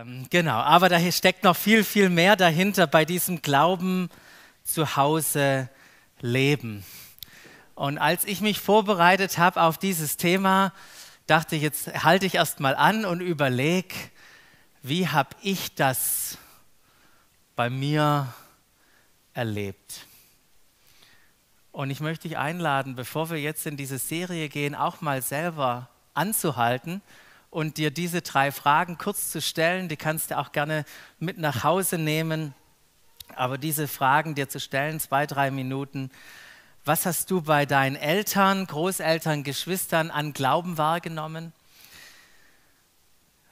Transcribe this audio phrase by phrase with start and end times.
[0.00, 4.10] Ähm, genau, aber da steckt noch viel, viel mehr dahinter bei diesem Glauben
[4.62, 5.68] zu Hause
[6.20, 6.84] leben.
[7.74, 10.72] Und als ich mich vorbereitet habe auf dieses Thema,
[11.26, 13.94] dachte ich, jetzt halte ich erst mal an und überlege,
[14.82, 16.38] wie habe ich das
[17.56, 18.32] bei mir
[19.34, 20.06] erlebt?
[21.72, 25.88] Und ich möchte dich einladen, bevor wir jetzt in diese Serie gehen, auch mal selber
[26.14, 27.02] anzuhalten
[27.50, 29.88] und dir diese drei Fragen kurz zu stellen.
[29.88, 30.84] Die kannst du auch gerne
[31.18, 32.54] mit nach Hause nehmen.
[33.34, 36.10] Aber diese Fragen dir zu stellen, zwei, drei Minuten.
[36.84, 41.52] Was hast du bei deinen Eltern, Großeltern, Geschwistern an Glauben wahrgenommen?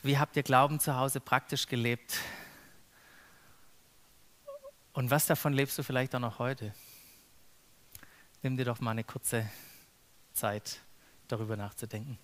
[0.02, 2.18] Wie habt ihr Glauben zu Hause praktisch gelebt?
[4.92, 6.72] Und was davon lebst du vielleicht auch noch heute?
[8.42, 9.50] Nimm dir doch mal eine kurze
[10.32, 10.78] Zeit,
[11.28, 12.18] darüber nachzudenken.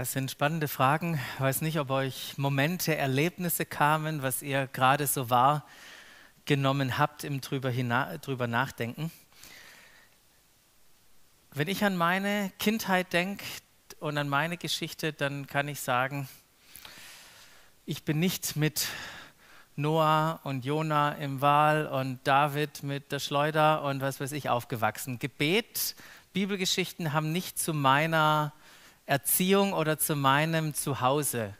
[0.00, 1.20] Das sind spannende Fragen.
[1.34, 7.42] Ich weiß nicht, ob euch Momente, Erlebnisse kamen, was ihr gerade so wahrgenommen habt im
[7.42, 9.12] drüber, drüber nachdenken.
[11.52, 13.44] Wenn ich an meine Kindheit denke
[13.98, 16.30] und an meine Geschichte, dann kann ich sagen,
[17.84, 18.88] ich bin nicht mit
[19.76, 25.18] Noah und Jona im Wal und David mit der Schleuder und was weiß ich aufgewachsen.
[25.18, 25.94] Gebet,
[26.32, 28.54] Bibelgeschichten haben nicht zu meiner
[29.10, 31.54] Erziehung oder zu meinem Zuhause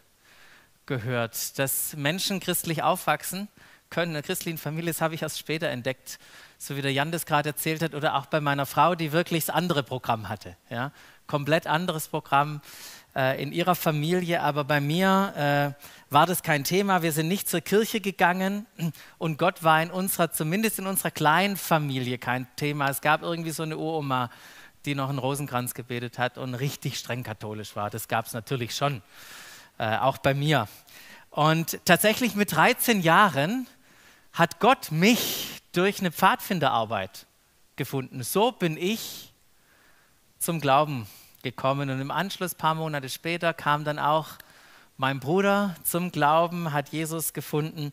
[0.87, 1.59] gehört.
[1.59, 3.49] Dass Menschen christlich aufwachsen
[3.91, 6.21] können, in einer christlichen Familie, das habe ich erst später entdeckt,
[6.59, 9.47] so wie der Jan das gerade erzählt hat, oder auch bei meiner Frau, die wirklich
[9.47, 10.57] das andere Programm hatte.
[10.69, 10.93] Ja?
[11.27, 12.61] Komplett anderes Programm
[13.17, 17.03] äh, in ihrer Familie, aber bei mir äh, war das kein Thema.
[17.03, 18.65] Wir sind nicht zur Kirche gegangen
[19.19, 22.91] und Gott war in unserer, zumindest in unserer kleinen Familie, kein Thema.
[22.91, 24.31] Es gab irgendwie so eine Uroma,
[24.85, 27.91] die noch einen Rosenkranz gebetet hat und richtig streng katholisch war.
[27.91, 29.03] Das gab es natürlich schon,
[29.79, 30.69] äh, auch bei mir.
[31.31, 33.67] Und tatsächlich mit 13 Jahren
[34.33, 37.27] hat Gott mich durch eine Pfadfinderarbeit
[37.77, 38.23] gefunden.
[38.23, 39.33] So bin ich
[40.39, 41.07] zum Glauben
[41.43, 41.91] gekommen.
[41.91, 44.29] Und im Anschluss, ein paar Monate später, kam dann auch
[44.97, 47.93] mein Bruder zum Glauben, hat Jesus gefunden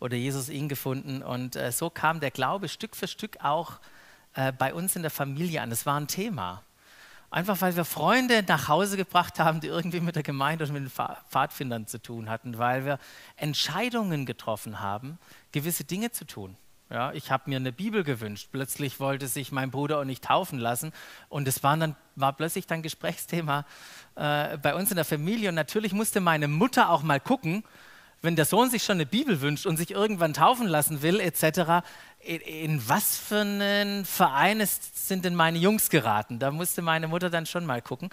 [0.00, 1.22] oder Jesus ihn gefunden.
[1.22, 3.78] Und äh, so kam der Glaube Stück für Stück auch
[4.34, 5.70] äh, bei uns in der Familie an.
[5.70, 6.62] Das war ein Thema.
[7.30, 10.82] Einfach weil wir Freunde nach Hause gebracht haben, die irgendwie mit der Gemeinde oder mit
[10.84, 12.98] den Pfadfindern zu tun hatten, weil wir
[13.36, 15.18] Entscheidungen getroffen haben,
[15.50, 16.56] gewisse Dinge zu tun.
[16.90, 18.50] Ja, ich habe mir eine Bibel gewünscht.
[18.52, 20.92] Plötzlich wollte sich mein Bruder auch nicht taufen lassen.
[21.28, 23.64] Und es war, dann, war plötzlich dann Gesprächsthema
[24.14, 25.48] äh, bei uns in der Familie.
[25.48, 27.64] Und natürlich musste meine Mutter auch mal gucken,
[28.22, 31.84] wenn der Sohn sich schon eine Bibel wünscht und sich irgendwann taufen lassen will, etc.,
[32.24, 36.38] in, was für einen Verein ist, sind denn meine Jungs geraten?
[36.38, 38.10] Da musste meine Mutter dann schon mal gucken.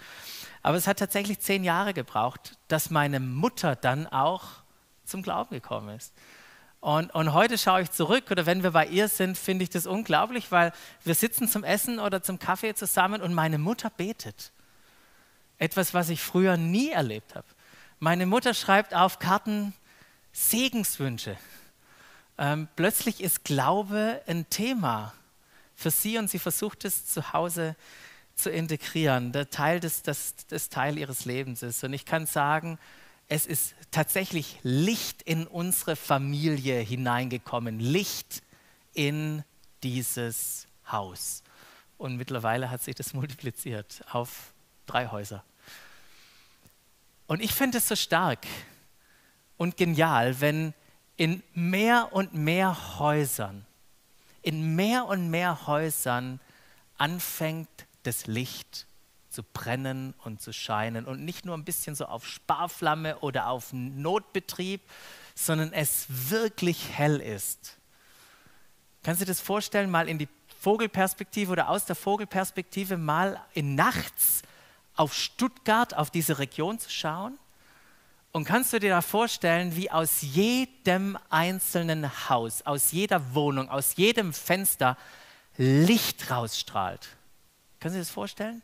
[0.62, 4.44] Aber es hat tatsächlich zehn Jahre gebraucht, dass meine Mutter dann auch
[5.04, 6.12] zum Glauben gekommen ist.
[6.80, 9.86] Und, und, heute schaue ich zurück oder wenn wir bei ihr sind, finde ich das
[9.86, 10.72] unglaublich, weil
[11.04, 14.50] wir sitzen zum Essen oder zum Kaffee zusammen und meine Mutter betet.
[15.58, 17.46] Etwas, was ich früher nie erlebt habe.
[18.00, 19.74] Meine Mutter schreibt auf Karten
[20.32, 21.36] Segenswünsche.
[22.38, 25.12] Ähm, plötzlich ist Glaube ein Thema
[25.74, 27.76] für sie und sie versucht es zu Hause
[28.34, 31.84] zu integrieren, der Teil des, des, des Teil ihres Lebens ist.
[31.84, 32.78] Und ich kann sagen,
[33.28, 38.42] es ist tatsächlich Licht in unsere Familie hineingekommen, Licht
[38.94, 39.44] in
[39.82, 41.42] dieses Haus.
[41.98, 44.52] Und mittlerweile hat sich das multipliziert auf
[44.86, 45.44] drei Häuser.
[47.26, 48.46] Und ich finde es so stark
[49.56, 50.74] und genial, wenn
[51.16, 53.66] in mehr und mehr Häusern,
[54.42, 56.40] in mehr und mehr Häusern
[56.98, 57.68] anfängt
[58.02, 58.86] das Licht
[59.28, 63.72] zu brennen und zu scheinen und nicht nur ein bisschen so auf Sparflamme oder auf
[63.72, 64.82] Notbetrieb,
[65.34, 67.78] sondern es wirklich hell ist.
[69.02, 70.28] Kannst du dir das vorstellen, mal in die
[70.60, 74.42] Vogelperspektive oder aus der Vogelperspektive mal in nachts
[74.94, 77.38] auf Stuttgart, auf diese Region zu schauen?
[78.32, 83.96] Und kannst du dir da vorstellen, wie aus jedem einzelnen Haus, aus jeder Wohnung, aus
[83.96, 84.96] jedem Fenster
[85.58, 87.08] Licht rausstrahlt?
[87.80, 88.62] Du dir das vorstellen?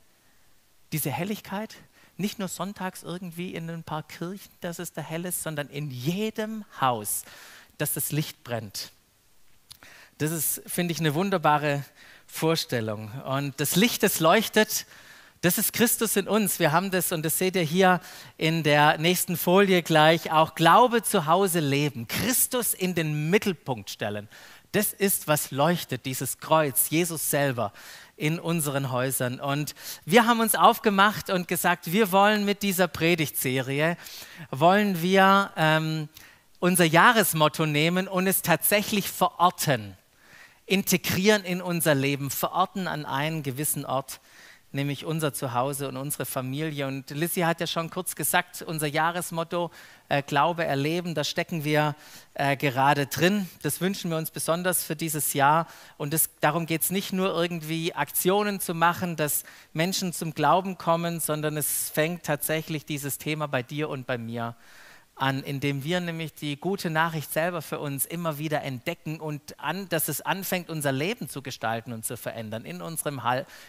[0.92, 1.76] Diese Helligkeit?
[2.16, 5.90] Nicht nur sonntags irgendwie in ein paar Kirchen, dass es da hell ist, sondern in
[5.90, 7.24] jedem Haus,
[7.76, 8.90] dass das Licht brennt.
[10.16, 11.84] Das ist, finde ich, eine wunderbare
[12.26, 13.12] Vorstellung.
[13.22, 14.86] Und das Licht, das leuchtet,
[15.40, 16.58] das ist Christus in uns.
[16.58, 18.00] Wir haben das, und das seht ihr hier
[18.36, 22.08] in der nächsten Folie gleich, auch Glaube zu Hause leben.
[22.08, 24.28] Christus in den Mittelpunkt stellen.
[24.72, 27.72] Das ist, was leuchtet, dieses Kreuz, Jesus selber
[28.16, 29.38] in unseren Häusern.
[29.38, 29.74] Und
[30.04, 33.96] wir haben uns aufgemacht und gesagt, wir wollen mit dieser Predigtserie,
[34.50, 36.08] wollen wir ähm,
[36.58, 39.96] unser Jahresmotto nehmen und es tatsächlich verorten
[40.66, 44.20] integrieren in unser Leben, verorten an einen gewissen Ort,
[44.72, 46.86] nämlich unser Zuhause und unsere Familie.
[46.86, 49.70] Und Lissy hat ja schon kurz gesagt, unser Jahresmotto
[50.08, 51.94] äh, Glaube erleben, da stecken wir
[52.34, 53.48] äh, gerade drin.
[53.62, 55.66] Das wünschen wir uns besonders für dieses Jahr.
[55.96, 60.76] Und das, darum geht es nicht nur irgendwie Aktionen zu machen, dass Menschen zum Glauben
[60.76, 64.54] kommen, sondern es fängt tatsächlich dieses Thema bei dir und bei mir an
[65.20, 69.88] an, indem wir nämlich die gute Nachricht selber für uns immer wieder entdecken und an,
[69.88, 73.20] dass es anfängt, unser Leben zu gestalten und zu verändern, in, unserem,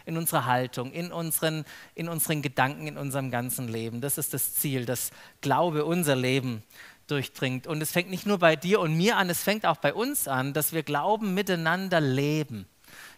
[0.05, 1.65] in unserer Haltung, in unseren,
[1.95, 4.01] in unseren Gedanken, in unserem ganzen Leben.
[4.01, 5.11] Das ist das Ziel, dass
[5.41, 6.63] Glaube unser Leben
[7.07, 7.67] durchdringt.
[7.67, 10.27] Und es fängt nicht nur bei dir und mir an, es fängt auch bei uns
[10.27, 12.67] an, dass wir Glauben miteinander leben,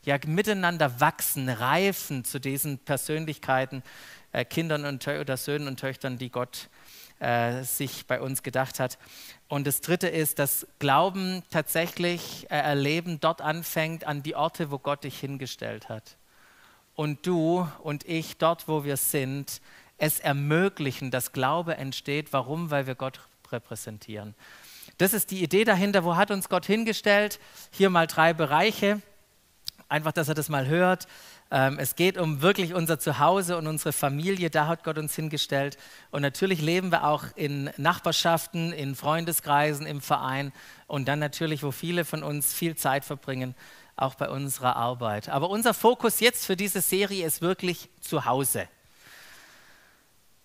[0.04, 3.84] ja, miteinander wachsen, reifen zu diesen Persönlichkeiten,
[4.32, 6.70] äh, Kindern und oder Söhnen und Töchtern, die Gott
[7.22, 8.98] äh, sich bei uns gedacht hat.
[9.48, 14.80] Und das Dritte ist, dass Glauben tatsächlich äh, erleben dort anfängt an die Orte, wo
[14.80, 16.18] Gott dich hingestellt hat.
[16.96, 19.62] Und du und ich dort, wo wir sind,
[19.98, 22.34] es ermöglichen, dass Glaube entsteht.
[22.34, 22.72] Warum?
[22.72, 23.20] Weil wir Gott
[23.52, 24.36] repräsentieren.
[24.98, 26.04] Das ist die Idee dahinter.
[26.04, 27.40] Wo hat uns Gott hingestellt?
[27.72, 29.02] Hier mal drei Bereiche.
[29.90, 31.08] Einfach, dass er das mal hört.
[31.52, 35.78] Ähm, es geht um wirklich unser Zuhause und unsere Familie, da hat Gott uns hingestellt.
[36.10, 40.54] Und natürlich leben wir auch in Nachbarschaften, in Freundeskreisen, im Verein
[40.88, 43.54] und dann natürlich, wo viele von uns viel Zeit verbringen,
[43.98, 45.28] auch bei unserer Arbeit.
[45.28, 48.68] Aber unser Fokus jetzt für diese Serie ist wirklich Zuhause.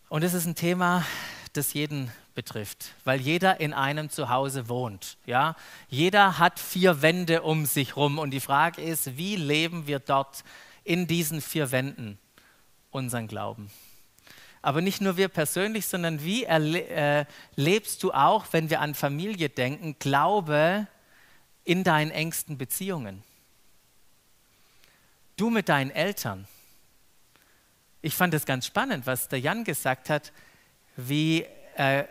[0.09, 1.05] Und es ist ein Thema,
[1.53, 5.17] das jeden betrifft, weil jeder in einem Zuhause wohnt.
[5.25, 5.57] Ja?
[5.89, 10.45] Jeder hat vier Wände um sich herum und die Frage ist, wie leben wir dort
[10.87, 12.19] in diesen vier Wänden
[12.91, 13.71] unseren Glauben.
[14.63, 19.49] Aber nicht nur wir persönlich, sondern wie erlebst äh, du auch, wenn wir an Familie
[19.49, 20.87] denken, Glaube
[21.65, 23.23] in deinen engsten Beziehungen?
[25.37, 26.47] Du mit deinen Eltern.
[28.01, 30.33] Ich fand es ganz spannend, was der Jan gesagt hat,
[30.97, 32.05] wie, äh,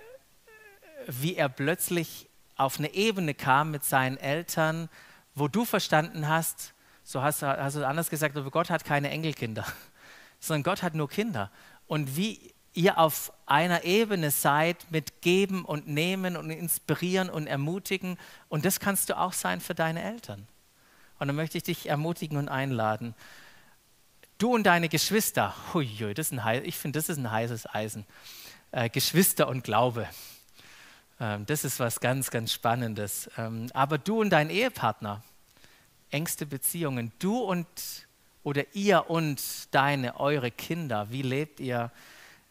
[1.08, 4.90] wie er plötzlich auf eine Ebene kam mit seinen Eltern,
[5.34, 6.75] wo du verstanden hast,
[7.06, 9.66] so hast, hast du anders gesagt, aber Gott hat keine Enkelkinder,
[10.40, 11.52] sondern Gott hat nur Kinder.
[11.88, 18.18] Und wie ihr auf einer Ebene seid mit Geben und Nehmen und Inspirieren und Ermutigen.
[18.50, 20.46] Und das kannst du auch sein für deine Eltern.
[21.18, 23.16] Und dann möchte ich dich ermutigen und einladen.
[24.38, 28.06] Du und deine Geschwister, huiui, das ist ein, ich finde, das ist ein heißes Eisen.
[28.72, 30.10] Äh, Geschwister und Glaube.
[31.22, 33.30] Ähm, das ist was ganz, ganz Spannendes.
[33.38, 35.24] Ähm, aber du und dein Ehepartner,
[36.12, 37.12] engste Beziehungen.
[37.20, 37.68] Du und
[38.44, 41.92] oder ihr und deine, eure Kinder, wie lebt ihr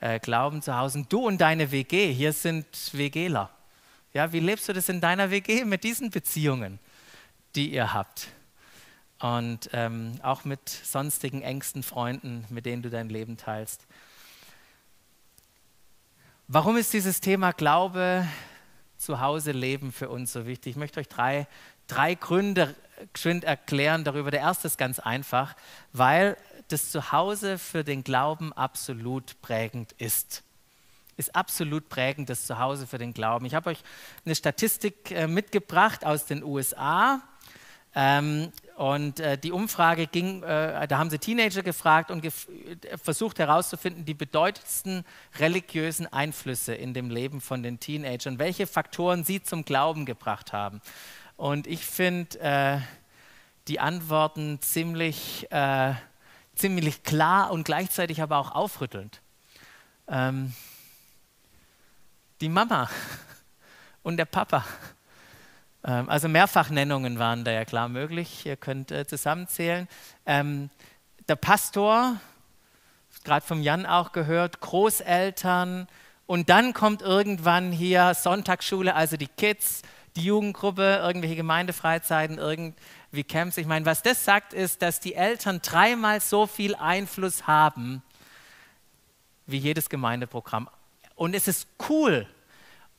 [0.00, 1.06] äh, Glauben zu Hause?
[1.08, 3.48] Du und deine WG, hier sind WGler.
[4.12, 6.80] Ja, wie lebst du das in deiner WG mit diesen Beziehungen,
[7.54, 8.28] die ihr habt?
[9.20, 13.86] Und ähm, auch mit sonstigen engsten Freunden, mit denen du dein Leben teilst.
[16.48, 18.26] Warum ist dieses Thema Glaube
[18.98, 20.72] zu Hause leben für uns so wichtig?
[20.72, 21.46] Ich möchte euch drei,
[21.86, 22.74] drei Gründe
[23.12, 24.30] geschwind erklären darüber.
[24.30, 25.54] Der erste ist ganz einfach,
[25.92, 26.36] weil
[26.68, 30.42] das Zuhause für den Glauben absolut prägend ist.
[31.16, 33.46] Ist absolut prägend, das Zuhause für den Glauben.
[33.46, 33.78] Ich habe euch
[34.24, 37.20] eine Statistik äh, mitgebracht aus den USA.
[37.94, 42.48] Ähm, Und äh, die Umfrage ging, äh, da haben sie Teenager gefragt und gef
[43.00, 45.04] versucht herauszufinden, die bedeutendsten
[45.38, 50.80] religiösen Einflüsse in dem Leben von den Teenagern, welche Faktoren sie zum Glauben gebracht haben.
[51.36, 52.78] Und ich finde äh,
[53.68, 55.94] die Antworten ziemlich, äh,
[56.54, 59.20] ziemlich klar und gleichzeitig aber auch aufrüttelnd.
[60.08, 60.54] Ähm,
[62.40, 62.88] die Mama
[64.02, 64.64] und der Papa
[65.84, 68.46] ähm, also Mehrfachnennungen waren da ja klar möglich.
[68.46, 69.86] Ihr könnt äh, zusammenzählen.
[70.26, 70.70] Ähm,
[71.28, 72.16] der Pastor,
[73.24, 75.86] gerade vom Jan auch gehört, Großeltern
[76.26, 79.82] und dann kommt irgendwann hier Sonntagsschule, also die Kids,
[80.16, 83.56] die Jugendgruppe, irgendwelche Gemeindefreizeiten, irgendwie Camps.
[83.56, 88.02] Ich meine, was das sagt, ist, dass die Eltern dreimal so viel Einfluss haben
[89.46, 90.68] wie jedes Gemeindeprogramm.
[91.16, 92.26] Und es ist cool,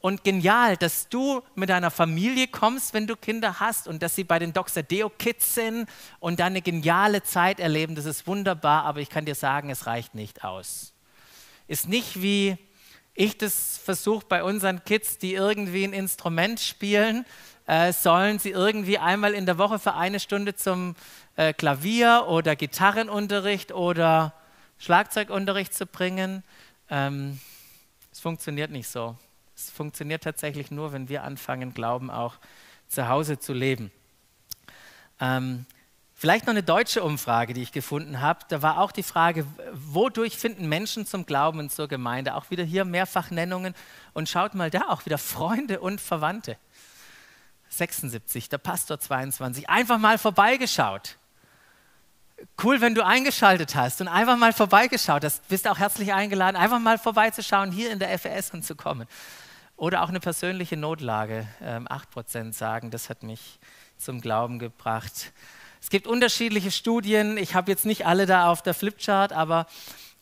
[0.05, 4.23] und genial, dass du mit deiner Familie kommst, wenn du Kinder hast und dass sie
[4.23, 7.95] bei den Doxadeo Kids sind und dann eine geniale Zeit erleben.
[7.95, 10.93] Das ist wunderbar, aber ich kann dir sagen, es reicht nicht aus.
[11.67, 12.55] Ist nicht wie
[13.15, 17.25] ich das versuche bei unseren Kids, die irgendwie ein Instrument spielen,
[17.65, 20.95] äh, sollen sie irgendwie einmal in der Woche für eine Stunde zum
[21.37, 24.33] äh, Klavier oder Gitarrenunterricht oder
[24.77, 26.43] Schlagzeugunterricht zu bringen.
[26.89, 27.39] Ähm,
[28.11, 29.17] es funktioniert nicht so.
[29.55, 32.35] Es funktioniert tatsächlich nur, wenn wir anfangen, Glauben auch
[32.87, 33.91] zu Hause zu leben.
[35.19, 35.65] Ähm,
[36.25, 38.39] vielleicht noch eine deutsche Umfrage, die ich gefunden habe.
[38.47, 42.33] Da war auch die Frage, wodurch finden Menschen zum Glauben und zur Gemeinde?
[42.33, 43.75] Auch wieder hier Mehrfachnennungen.
[44.15, 46.57] Und schaut mal da auch wieder Freunde und Verwandte.
[47.69, 49.69] 76, der Pastor 22.
[49.69, 51.19] Einfach mal vorbeigeschaut.
[52.59, 55.47] Cool, wenn du eingeschaltet hast und einfach mal vorbeigeschaut hast.
[55.47, 59.07] Bist auch herzlich eingeladen, einfach mal vorbeizuschauen, hier in der FES und zu kommen.
[59.77, 61.47] Oder auch eine persönliche Notlage.
[61.61, 63.59] Ähm, 8% sagen, das hat mich
[63.99, 65.31] zum Glauben gebracht.
[65.85, 67.37] Es gibt unterschiedliche Studien.
[67.37, 69.67] Ich habe jetzt nicht alle da auf der Flipchart, aber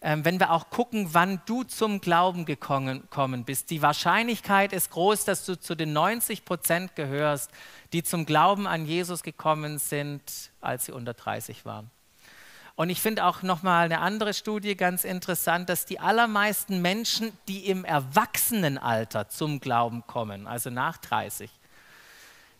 [0.01, 5.23] ähm, wenn wir auch gucken, wann du zum Glauben gekommen bist, die Wahrscheinlichkeit ist groß,
[5.23, 7.49] dass du zu den 90% gehörst,
[7.93, 10.21] die zum Glauben an Jesus gekommen sind,
[10.59, 11.89] als sie unter 30 waren.
[12.75, 17.67] Und ich finde auch nochmal eine andere Studie ganz interessant, dass die allermeisten Menschen, die
[17.67, 21.49] im Erwachsenenalter zum Glauben kommen, also nach 30,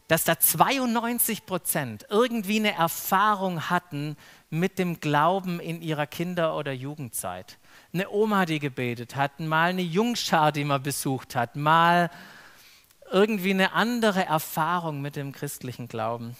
[0.07, 4.17] dass da 92 Prozent irgendwie eine Erfahrung hatten
[4.49, 7.57] mit dem Glauben in ihrer Kinder- oder Jugendzeit.
[7.93, 12.09] Eine Oma, die gebetet hat, mal eine Jungschar, die man besucht hat, mal
[13.11, 16.35] irgendwie eine andere Erfahrung mit dem christlichen Glauben.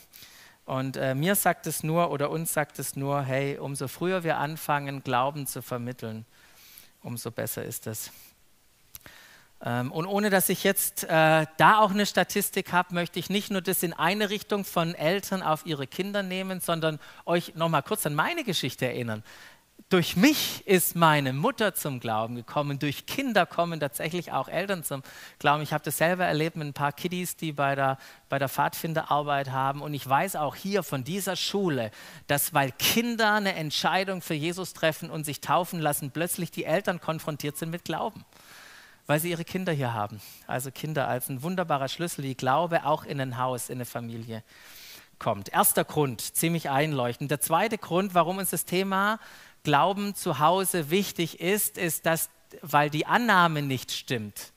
[0.65, 4.37] Und äh, mir sagt es nur oder uns sagt es nur, hey, umso früher wir
[4.37, 6.25] anfangen, Glauben zu vermitteln,
[7.01, 8.11] umso besser ist es.
[9.65, 13.49] Ähm, und ohne dass ich jetzt äh, da auch eine Statistik habe, möchte ich nicht
[13.49, 18.05] nur das in eine Richtung von Eltern auf ihre Kinder nehmen, sondern euch nochmal kurz
[18.05, 19.23] an meine Geschichte erinnern
[19.89, 25.03] durch mich ist meine Mutter zum Glauben gekommen, durch Kinder kommen tatsächlich auch Eltern zum
[25.37, 25.61] Glauben.
[25.61, 29.51] Ich habe das selber erlebt mit ein paar Kiddies, die bei der, bei der Pfadfinderarbeit
[29.51, 29.81] haben.
[29.81, 31.91] Und ich weiß auch hier von dieser Schule,
[32.25, 36.99] dass weil Kinder eine Entscheidung für Jesus treffen und sich taufen lassen, plötzlich die Eltern
[36.99, 38.25] konfrontiert sind mit Glauben,
[39.07, 40.21] weil sie ihre Kinder hier haben.
[40.47, 44.43] Also Kinder als ein wunderbarer Schlüssel, wie Glaube auch in ein Haus, in eine Familie
[45.19, 45.49] kommt.
[45.49, 47.31] Erster Grund, ziemlich einleuchtend.
[47.31, 49.19] Der zweite Grund, warum uns das Thema
[49.63, 52.29] Glauben zu Hause wichtig ist, ist, dass,
[52.61, 54.51] weil die Annahme nicht stimmt,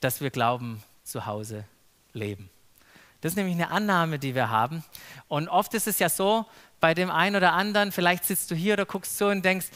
[0.00, 1.64] dass wir Glauben zu Hause
[2.12, 2.50] leben.
[3.20, 4.84] Das ist nämlich eine Annahme, die wir haben.
[5.28, 6.44] Und oft ist es ja so,
[6.80, 9.68] bei dem einen oder anderen, vielleicht sitzt du hier oder guckst so und denkst,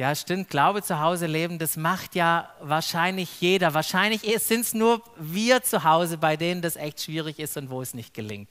[0.00, 3.74] ja stimmt, Glaube zu Hause leben, das macht ja wahrscheinlich jeder.
[3.74, 7.82] Wahrscheinlich sind es nur wir zu Hause, bei denen das echt schwierig ist und wo
[7.82, 8.50] es nicht gelingt.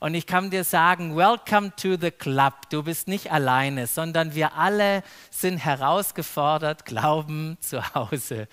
[0.00, 2.68] Und ich kann dir sagen, welcome to the club.
[2.70, 8.48] Du bist nicht alleine, sondern wir alle sind herausgefordert, Glauben zu Hause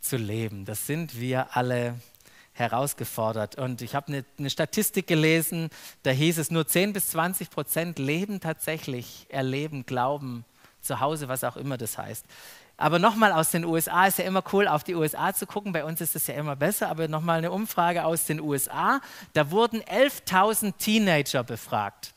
[0.00, 0.64] zu leben.
[0.64, 1.94] Das sind wir alle
[2.54, 3.54] herausgefordert.
[3.54, 5.70] Und ich habe eine, eine, Statistik gelesen,
[6.02, 10.44] da hieß es, nur 10 bis 20 Prozent leben tatsächlich, erleben Glauben
[10.88, 12.26] zu Hause, was auch immer das heißt.
[12.76, 15.72] Aber nochmal aus den USA ist ja immer cool, auf die USA zu gucken.
[15.72, 16.88] Bei uns ist es ja immer besser.
[16.88, 19.00] Aber nochmal eine Umfrage aus den USA.
[19.32, 22.12] Da wurden 11.000 Teenager befragt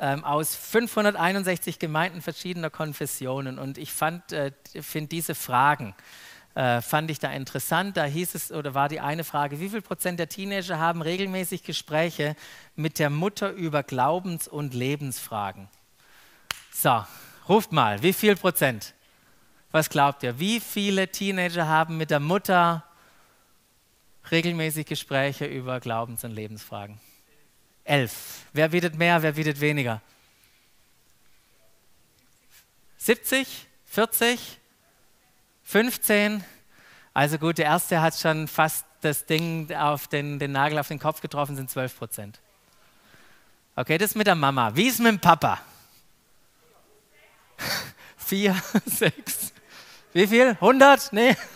[0.00, 3.58] ähm, aus 561 Gemeinden verschiedener Konfessionen.
[3.58, 5.94] Und ich äh, finde diese Fragen
[6.54, 7.96] äh, fand ich da interessant.
[7.96, 11.62] Da hieß es, oder war die eine Frage, wie viel Prozent der Teenager haben regelmäßig
[11.62, 12.34] Gespräche
[12.74, 15.68] mit der Mutter über Glaubens- und Lebensfragen?
[16.72, 17.04] So,
[17.50, 18.94] ruft mal, wie viel Prozent?
[19.72, 20.38] Was glaubt ihr?
[20.38, 22.84] Wie viele Teenager haben mit der Mutter
[24.30, 27.00] regelmäßig Gespräche über Glaubens- und Lebensfragen?
[27.84, 28.46] 11.
[28.52, 30.00] Wer bietet mehr, wer bietet weniger?
[32.98, 34.58] 70, 40,
[35.64, 36.44] 15.
[37.12, 40.98] Also gut, der erste hat schon fast das Ding auf den, den Nagel auf den
[40.98, 42.40] Kopf getroffen, sind 12 Prozent.
[43.74, 44.76] Okay, das mit der Mama.
[44.76, 45.60] Wie ist mit dem Papa?
[48.16, 49.52] Vier, sechs.
[50.12, 50.50] Wie viel?
[50.60, 51.12] 100?
[51.12, 51.36] Nee.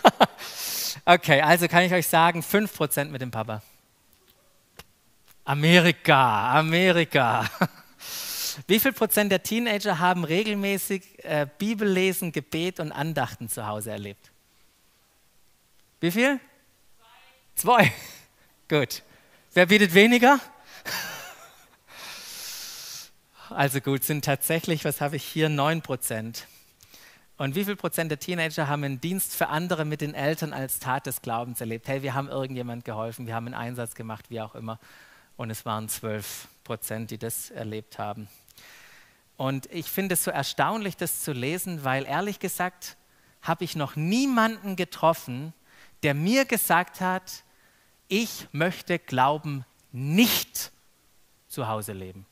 [1.07, 3.61] Okay, also kann ich euch sagen, 5% mit dem Papa.
[5.45, 7.51] Amerika, Amerika.
[8.67, 14.31] Wie viel Prozent der Teenager haben regelmäßig äh, Bibellesen, Gebet und Andachten zu Hause erlebt?
[16.01, 16.41] Wie viel?
[17.55, 17.83] Zwei.
[17.85, 17.93] Zwei.
[18.69, 19.03] Gut.
[19.53, 20.41] Wer bietet weniger?
[23.51, 26.47] Also gut, sind tatsächlich, was habe ich hier, 9 Prozent.
[27.37, 30.79] Und wie viel Prozent der Teenager haben einen Dienst für andere mit den Eltern als
[30.79, 31.89] Tat des Glaubens erlebt?
[31.89, 34.79] Hey, wir haben irgendjemand geholfen, wir haben einen Einsatz gemacht, wie auch immer.
[35.37, 38.29] Und es waren 12 Prozent, die das erlebt haben.
[39.37, 42.97] Und ich finde es so erstaunlich, das zu lesen, weil ehrlich gesagt
[43.43, 45.53] habe ich noch niemanden getroffen,
[46.03, 47.43] der mir gesagt hat,
[48.09, 50.71] ich möchte Glauben nicht
[51.49, 52.27] zu Hause leben.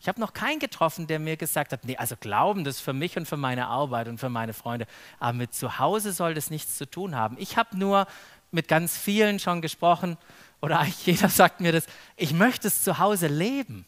[0.00, 2.94] Ich habe noch keinen getroffen, der mir gesagt hat, nee, also Glauben, das ist für
[2.94, 4.86] mich und für meine Arbeit und für meine Freunde,
[5.18, 7.36] aber mit zu Hause soll das nichts zu tun haben.
[7.38, 8.06] Ich habe nur
[8.50, 10.16] mit ganz vielen schon gesprochen,
[10.62, 13.84] oder eigentlich jeder sagt mir das, ich möchte es zu Hause leben.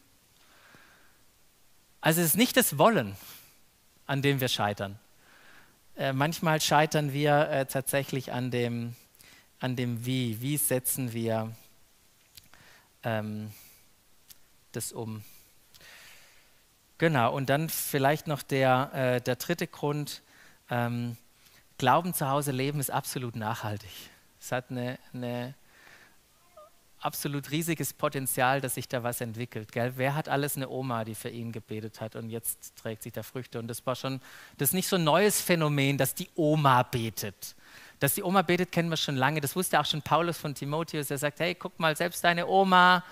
[2.03, 3.17] Also es ist nicht das Wollen,
[4.07, 4.99] an dem wir scheitern.
[5.97, 8.97] Äh, manchmal scheitern wir äh, tatsächlich an dem,
[9.61, 10.41] an dem Wie.
[10.41, 11.55] Wie setzen wir
[13.03, 13.53] ähm,
[14.73, 15.23] das um?
[16.99, 20.23] Genau, und dann vielleicht noch der, äh, der dritte Grund.
[20.71, 21.17] Ähm,
[21.79, 23.91] Glauben zu Hause leben ist absolut nachhaltig.
[24.41, 25.55] Es hat eine, eine
[27.01, 29.73] absolut riesiges Potenzial, dass sich da was entwickelt.
[29.73, 29.95] Gell?
[29.97, 33.23] Wer hat alles eine Oma, die für ihn gebetet hat und jetzt trägt sich da
[33.23, 33.59] Früchte?
[33.59, 34.21] Und das war schon,
[34.59, 37.57] das ist nicht so ein neues Phänomen, dass die Oma betet.
[37.99, 39.41] Dass die Oma betet, kennen wir schon lange.
[39.41, 41.11] Das wusste auch schon Paulus von Timotheus.
[41.11, 43.05] Er sagt, hey, guck mal, selbst deine Oma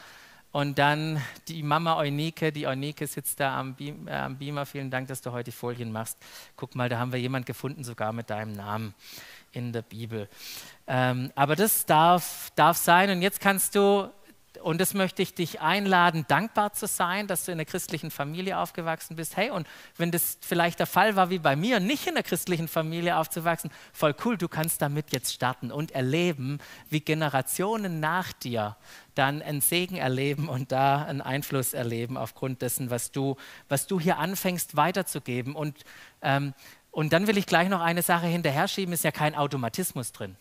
[0.53, 4.67] und dann die Mama Eunike, die Eunike sitzt da am, Beam, äh, am Beamer.
[4.67, 6.19] Vielen Dank, dass du heute Folien machst.
[6.57, 8.95] Guck mal, da haben wir jemanden gefunden, sogar mit deinem Namen
[9.53, 10.29] in der Bibel.
[10.89, 13.11] Ähm, aber das darf, darf sein.
[13.11, 14.11] Und jetzt kannst du
[14.63, 18.59] und das möchte ich dich einladen, dankbar zu sein, dass du in einer christlichen Familie
[18.59, 19.37] aufgewachsen bist.
[19.37, 22.69] Hey, und wenn das vielleicht der Fall war wie bei mir, nicht in einer christlichen
[22.69, 28.77] Familie aufzuwachsen, voll cool, du kannst damit jetzt starten und erleben, wie Generationen nach dir
[29.15, 33.37] dann einen Segen erleben und da einen Einfluss erleben aufgrund dessen, was du,
[33.69, 35.55] was du hier anfängst weiterzugeben.
[35.55, 35.85] Und,
[36.23, 36.55] ähm,
[36.91, 40.37] und dann will ich gleich noch eine Sache hinterher schieben, ist ja kein Automatismus drin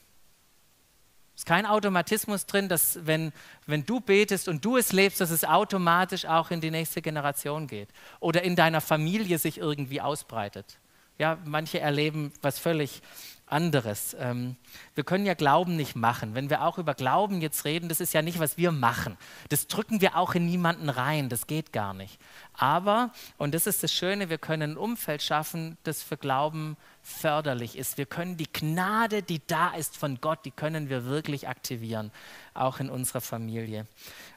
[1.39, 3.31] ist kein Automatismus drin, dass wenn,
[3.65, 7.65] wenn du betest und du es lebst, dass es automatisch auch in die nächste Generation
[7.65, 7.87] geht
[8.19, 10.79] oder in deiner Familie sich irgendwie ausbreitet.
[11.17, 13.01] Ja, manche erleben was völlig
[13.51, 14.15] anderes.
[14.19, 14.55] Ähm,
[14.95, 16.35] wir können ja Glauben nicht machen.
[16.35, 19.17] Wenn wir auch über Glauben jetzt reden, das ist ja nicht, was wir machen.
[19.49, 21.29] Das drücken wir auch in niemanden rein.
[21.29, 22.19] Das geht gar nicht.
[22.53, 27.77] Aber, und das ist das Schöne, wir können ein Umfeld schaffen, das für Glauben förderlich
[27.77, 27.97] ist.
[27.97, 32.11] Wir können die Gnade, die da ist von Gott, die können wir wirklich aktivieren,
[32.53, 33.87] auch in unserer Familie.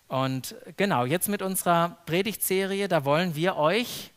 [0.09, 4.13] Und genau, jetzt mit unserer Predigtserie, da wollen wir euch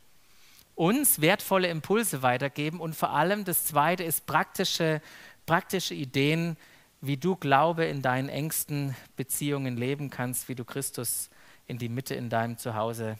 [0.75, 5.01] uns wertvolle Impulse weitergeben und vor allem das Zweite ist praktische,
[5.45, 6.57] praktische Ideen,
[7.01, 11.29] wie du Glaube in deinen engsten Beziehungen leben kannst, wie du Christus
[11.67, 13.17] in die Mitte in deinem Zuhause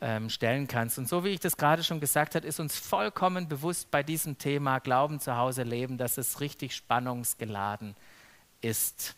[0.00, 0.98] ähm, stellen kannst.
[0.98, 4.38] Und so wie ich das gerade schon gesagt habe, ist uns vollkommen bewusst bei diesem
[4.38, 7.94] Thema Glauben zu Hause leben, dass es richtig spannungsgeladen
[8.60, 9.14] ist.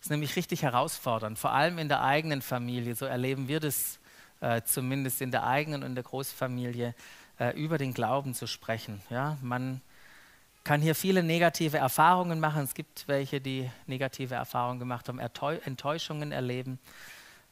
[0.00, 2.94] Es ist nämlich richtig herausfordernd, vor allem in der eigenen Familie.
[2.94, 3.99] So erleben wir das
[4.40, 6.94] äh, zumindest in der eigenen und der Großfamilie,
[7.38, 9.00] äh, über den Glauben zu sprechen.
[9.10, 9.80] Ja, man
[10.64, 12.62] kann hier viele negative Erfahrungen machen.
[12.62, 16.78] Es gibt welche, die negative Erfahrungen gemacht haben, Enttäuschungen erleben,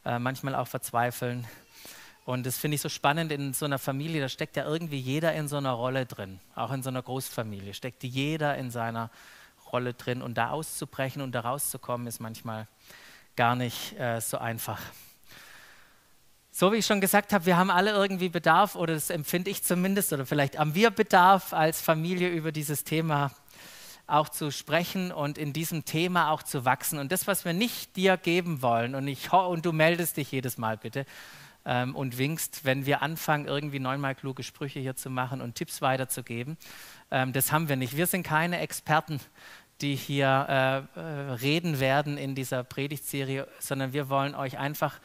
[0.05, 1.47] äh, manchmal auch verzweifeln.
[2.25, 5.33] Und das finde ich so spannend in so einer Familie, da steckt ja irgendwie jeder
[5.33, 6.39] in so einer Rolle drin.
[6.53, 9.09] Auch in so einer Großfamilie steckt jeder in seiner
[9.71, 10.21] Rolle drin.
[10.21, 12.67] Und da auszubrechen und da rauszukommen, ist manchmal
[13.35, 14.79] gar nicht äh, so einfach.
[16.51, 19.63] So wie ich schon gesagt habe, wir haben alle irgendwie Bedarf, oder das empfinde ich
[19.63, 23.31] zumindest, oder vielleicht haben wir Bedarf als Familie über dieses Thema
[24.07, 26.97] auch zu sprechen und in diesem Thema auch zu wachsen.
[26.97, 30.57] Und das, was wir nicht dir geben wollen, und, ich, und du meldest dich jedes
[30.57, 31.05] Mal bitte
[31.65, 35.81] ähm, und winkst, wenn wir anfangen, irgendwie neunmal kluge Sprüche hier zu machen und Tipps
[35.81, 36.57] weiterzugeben,
[37.11, 37.95] ähm, das haben wir nicht.
[37.95, 39.19] Wir sind keine Experten,
[39.81, 44.99] die hier äh, äh, reden werden in dieser Predigtserie, sondern wir wollen euch einfach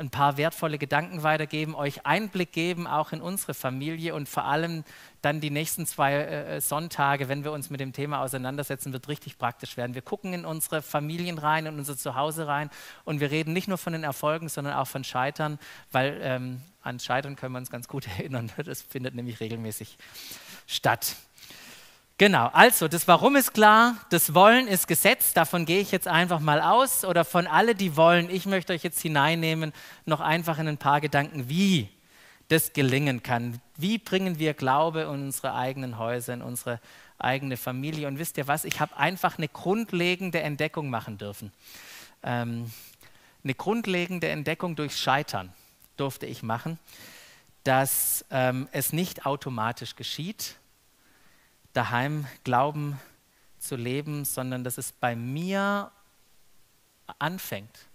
[0.00, 4.82] ein paar wertvolle Gedanken weitergeben, euch Einblick geben, auch in unsere Familie und vor allem
[5.22, 9.08] dann die nächsten zwei äh, äh, Sonntage, wenn wir uns mit dem Thema auseinandersetzen, wird
[9.08, 9.94] richtig praktisch werden.
[9.94, 12.70] Wir gucken in unsere Familien rein, in unser Zuhause rein
[13.04, 15.58] und wir reden nicht nur von den Erfolgen, sondern auch von Scheitern,
[15.92, 18.50] weil ähm, an Scheitern können wir uns ganz gut erinnern.
[18.64, 19.98] Das findet nämlich regelmäßig
[20.66, 21.16] statt.
[22.20, 26.38] Genau, also das Warum ist klar, das Wollen ist Gesetz, davon gehe ich jetzt einfach
[26.38, 29.72] mal aus oder von alle, die wollen, ich möchte euch jetzt hineinnehmen,
[30.04, 31.88] noch einfach in ein paar Gedanken, wie
[32.48, 33.58] das gelingen kann.
[33.78, 36.78] Wie bringen wir Glaube in unsere eigenen Häuser, in unsere
[37.18, 38.06] eigene Familie?
[38.06, 41.52] Und wisst ihr was, ich habe einfach eine grundlegende Entdeckung machen dürfen.
[42.22, 42.70] Ähm,
[43.42, 45.54] eine grundlegende Entdeckung durch Scheitern
[45.96, 46.78] durfte ich machen,
[47.64, 50.56] dass ähm, es nicht automatisch geschieht,
[51.72, 52.98] daheim Glauben
[53.58, 55.90] zu leben, sondern dass es bei mir
[57.18, 57.86] anfängt.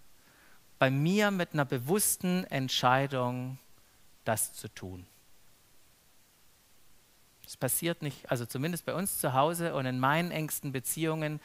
[0.79, 3.57] Bei mir mit einer bewussten Entscheidung,
[4.23, 5.05] das zu tun.
[7.45, 11.39] Es passiert nicht, also zumindest bei uns zu Hause und in meinen engsten Beziehungen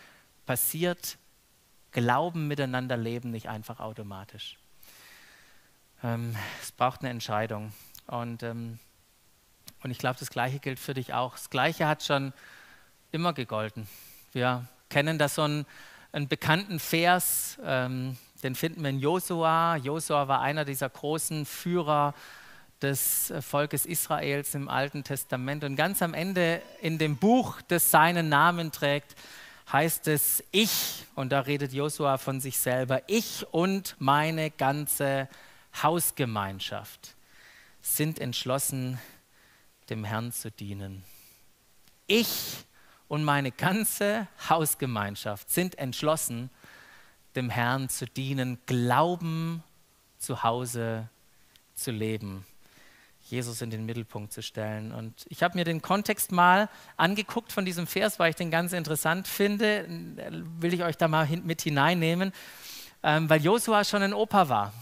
[0.46, 1.18] passiert
[1.92, 4.58] Glauben miteinander leben nicht einfach automatisch.
[6.02, 7.72] Ähm, es braucht eine Entscheidung.
[8.06, 8.78] Und ähm,
[9.82, 11.32] und ich glaube, das Gleiche gilt für dich auch.
[11.34, 12.32] Das Gleiche hat schon
[13.12, 13.88] immer gegolten.
[14.32, 15.66] Wir kennen da so einen,
[16.12, 19.76] einen bekannten Vers, ähm, den finden wir in Josua.
[19.76, 22.14] Josua war einer dieser großen Führer
[22.80, 25.64] des Volkes Israels im Alten Testament.
[25.64, 29.14] Und ganz am Ende in dem Buch, das seinen Namen trägt,
[29.70, 35.28] heißt es, ich, und da redet Josua von sich selber, ich und meine ganze
[35.82, 37.14] Hausgemeinschaft
[37.82, 38.98] sind entschlossen,
[39.90, 41.04] dem Herrn zu dienen.
[42.06, 42.64] Ich
[43.08, 46.48] und meine ganze Hausgemeinschaft sind entschlossen,
[47.34, 49.62] dem Herrn zu dienen, Glauben
[50.18, 51.08] zu Hause
[51.74, 52.46] zu leben,
[53.22, 54.92] Jesus in den Mittelpunkt zu stellen.
[54.92, 58.72] Und ich habe mir den Kontext mal angeguckt von diesem Vers, weil ich den ganz
[58.72, 59.86] interessant finde,
[60.58, 62.32] will ich euch da mal mit hineinnehmen,
[63.02, 64.72] ähm, weil Josua schon ein Opa war.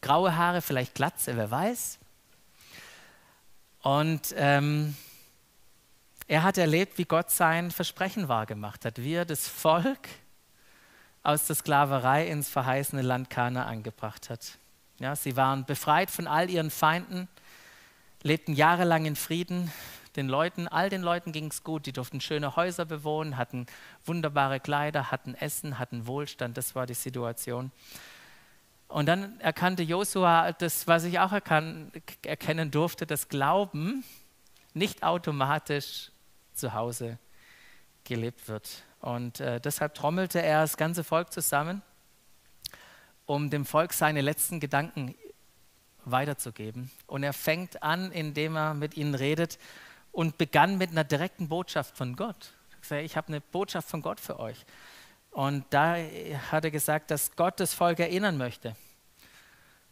[0.00, 1.98] Graue Haare, vielleicht Glatze, wer weiß.
[3.86, 4.96] Und ähm,
[6.26, 10.08] er hat erlebt, wie Gott sein Versprechen wahrgemacht hat, wie er das Volk
[11.22, 14.58] aus der Sklaverei ins verheißene Land Kana angebracht hat.
[14.98, 17.28] Ja, sie waren befreit von all ihren Feinden,
[18.24, 19.70] lebten jahrelang in Frieden.
[20.16, 21.86] Den Leuten, all den Leuten ging es gut.
[21.86, 23.66] Die durften schöne Häuser bewohnen, hatten
[24.04, 26.56] wunderbare Kleider, hatten Essen, hatten Wohlstand.
[26.56, 27.70] Das war die Situation.
[28.88, 31.90] Und dann erkannte Josua das, was ich auch erkan
[32.24, 34.04] erkennen durfte, dass Glauben
[34.74, 36.12] nicht automatisch
[36.52, 37.18] zu Hause
[38.04, 38.84] gelebt wird.
[39.00, 41.82] Und äh, deshalb trommelte er das ganze Volk zusammen,
[43.26, 45.14] um dem Volk seine letzten Gedanken
[46.04, 46.90] weiterzugeben.
[47.06, 49.58] Und er fängt an, indem er mit ihnen redet
[50.12, 52.52] und begann mit einer direkten Botschaft von Gott.
[52.90, 54.64] Ich habe eine Botschaft von Gott für euch.
[55.36, 55.96] Und da
[56.50, 58.74] hat er gesagt, dass Gott das Volk erinnern möchte.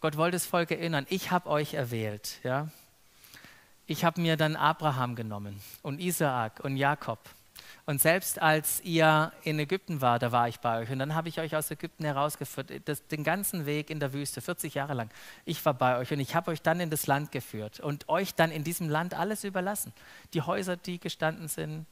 [0.01, 2.39] Gott wollte das Volk erinnern, ich habe euch erwählt.
[2.45, 2.71] Ja?
[3.87, 7.19] Ich habe mir dann Abraham genommen und Isaak und Jakob.
[7.85, 10.91] Und selbst als ihr in Ägypten war, da war ich bei euch.
[10.91, 14.41] Und dann habe ich euch aus Ägypten herausgeführt, das, den ganzen Weg in der Wüste,
[14.41, 15.11] 40 Jahre lang.
[15.45, 18.35] Ich war bei euch und ich habe euch dann in das Land geführt und euch
[18.35, 19.93] dann in diesem Land alles überlassen.
[20.33, 21.85] Die Häuser, die gestanden sind,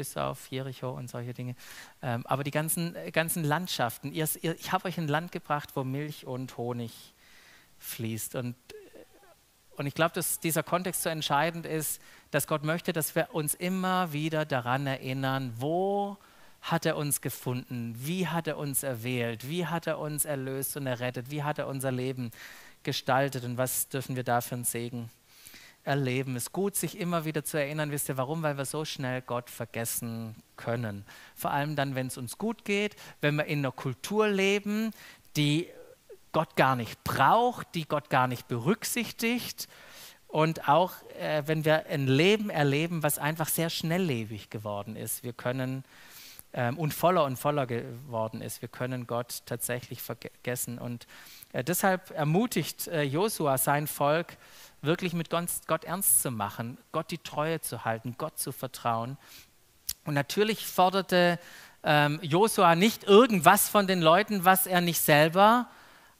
[0.00, 1.54] bis auf Jericho und solche Dinge.
[2.00, 5.76] Ähm, aber die ganzen, äh, ganzen Landschaften, ihr, ihr, ich habe euch ein Land gebracht,
[5.76, 7.12] wo Milch und Honig
[7.80, 8.34] fließt.
[8.36, 8.56] Und,
[9.76, 13.52] und ich glaube, dass dieser Kontext so entscheidend ist, dass Gott möchte, dass wir uns
[13.52, 16.16] immer wieder daran erinnern, wo
[16.62, 20.86] hat er uns gefunden, wie hat er uns erwählt, wie hat er uns erlöst und
[20.86, 22.30] errettet, wie hat er unser Leben
[22.84, 25.10] gestaltet und was dürfen wir da für einen Segen
[25.90, 26.36] erleben.
[26.36, 28.44] Es ist gut, sich immer wieder zu erinnern, wisst ihr warum?
[28.44, 31.04] Weil wir so schnell Gott vergessen können.
[31.34, 34.92] Vor allem dann, wenn es uns gut geht, wenn wir in einer Kultur leben,
[35.36, 35.68] die
[36.30, 39.66] Gott gar nicht braucht, die Gott gar nicht berücksichtigt.
[40.28, 45.24] Und auch äh, wenn wir ein Leben erleben, was einfach sehr schnelllebig geworden ist.
[45.24, 45.82] Wir können
[46.52, 48.62] ähm, und voller und voller geworden ist.
[48.62, 50.78] Wir können Gott tatsächlich vergessen.
[50.78, 51.08] Und
[51.52, 54.36] äh, deshalb ermutigt äh, Josua sein Volk,
[54.82, 59.18] wirklich mit Gott, ernst zu machen, Gott die Treue zu halten, Gott zu vertrauen.
[60.04, 61.38] Und natürlich forderte
[61.82, 65.68] ähm, Josua nicht irgendwas von den Leuten, was er nicht selber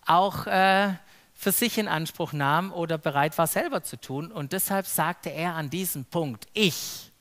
[0.07, 0.95] auch äh,
[1.35, 4.31] für sich in Anspruch nahm oder bereit war selber zu tun.
[4.31, 7.13] Und deshalb sagte er an diesem Punkt, ich,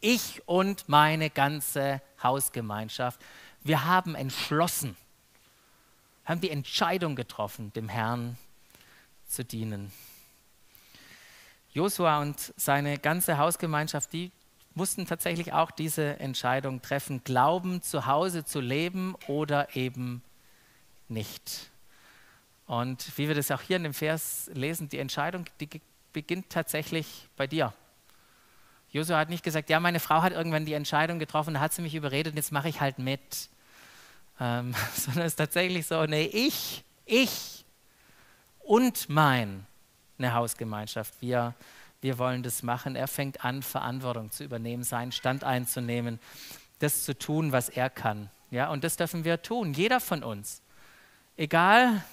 [0.00, 3.20] ich und meine ganze Hausgemeinschaft,
[3.62, 4.96] wir haben entschlossen,
[6.24, 8.36] haben die Entscheidung getroffen, dem Herrn
[9.26, 9.90] zu dienen.
[11.74, 14.30] Josua und seine ganze Hausgemeinschaft, die
[14.74, 20.22] mussten tatsächlich auch diese Entscheidung treffen, Glauben zu Hause zu leben oder eben
[21.08, 21.70] nicht.
[22.66, 25.68] Und wie wir das auch hier in dem Vers lesen, die Entscheidung, die
[26.12, 27.72] beginnt tatsächlich bei dir.
[28.90, 31.82] Josua hat nicht gesagt, ja, meine Frau hat irgendwann die Entscheidung getroffen, da hat sie
[31.82, 33.48] mich überredet, jetzt mache ich halt mit.
[34.38, 37.64] Ähm, sondern es ist tatsächlich so, nee, ich, ich
[38.60, 39.66] und mein,
[40.18, 41.54] eine Hausgemeinschaft, wir,
[42.00, 42.96] wir wollen das machen.
[42.96, 46.18] Er fängt an, Verantwortung zu übernehmen, seinen Stand einzunehmen,
[46.78, 48.30] das zu tun, was er kann.
[48.50, 50.62] Ja, und das dürfen wir tun, jeder von uns.
[51.36, 52.04] Egal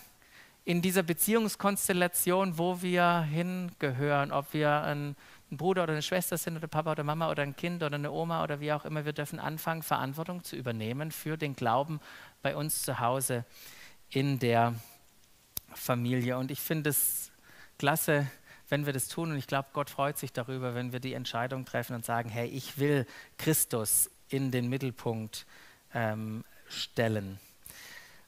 [0.64, 5.16] in dieser Beziehungskonstellation, wo wir hingehören, ob wir ein,
[5.52, 8.12] ein, Bruder oder eine Schwester sind oder Papa oder Mama oder ein Kind oder eine
[8.12, 12.00] Oma oder wie auch immer, wir dürfen anfangen, Verantwortung zu übernehmen für den Glauben
[12.42, 13.44] bei uns zu Hause
[14.10, 14.76] in der
[15.74, 16.38] Familie.
[16.38, 17.31] Und ich finde es
[17.82, 18.28] klasse,
[18.70, 19.32] wenn wir das tun.
[19.32, 22.48] Und ich glaube, Gott freut sich darüber, wenn wir die Entscheidung treffen und sagen, hey,
[22.48, 23.08] ich will
[23.40, 25.48] Christus in den Mittelpunkt
[25.96, 27.40] ähm, stellen.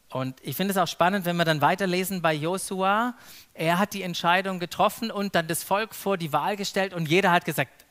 [0.09, 3.15] Und ich finde es auch spannend, wenn wir dann weiterlesen bei Josua.
[3.53, 7.31] Er hat die Entscheidung getroffen und dann das Volk vor die Wahl gestellt und jeder
[7.31, 7.85] hat gesagt,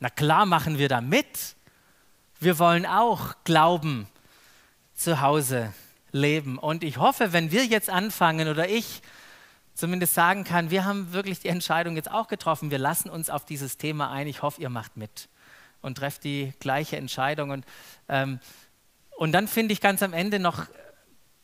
[0.00, 1.54] na klar machen wir da mit.
[2.40, 4.08] Wir wollen auch Glauben
[4.94, 5.74] zu Hause
[6.12, 6.56] leben.
[6.56, 9.02] Und ich hoffe, wenn wir jetzt anfangen oder ich
[9.78, 13.44] zumindest sagen kann, wir haben wirklich die Entscheidung jetzt auch getroffen, wir lassen uns auf
[13.44, 14.26] dieses Thema ein.
[14.26, 15.28] Ich hoffe, ihr macht mit
[15.80, 17.50] und trefft die gleiche Entscheidung.
[17.50, 17.64] Und,
[18.08, 18.40] ähm,
[19.16, 20.66] und dann finde ich ganz am Ende noch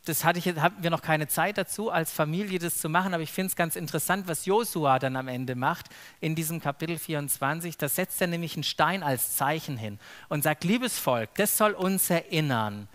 [0.06, 3.22] das hatte ich, hatten wir noch keine Zeit dazu, als Familie das zu machen, aber
[3.22, 5.86] ich finde es ganz interessant, was Josua dann am Ende macht
[6.20, 7.78] in diesem Kapitel 24.
[7.78, 11.72] Da setzt er nämlich einen Stein als Zeichen hin und sagt, liebes Volk, das soll
[11.72, 12.86] uns erinnern,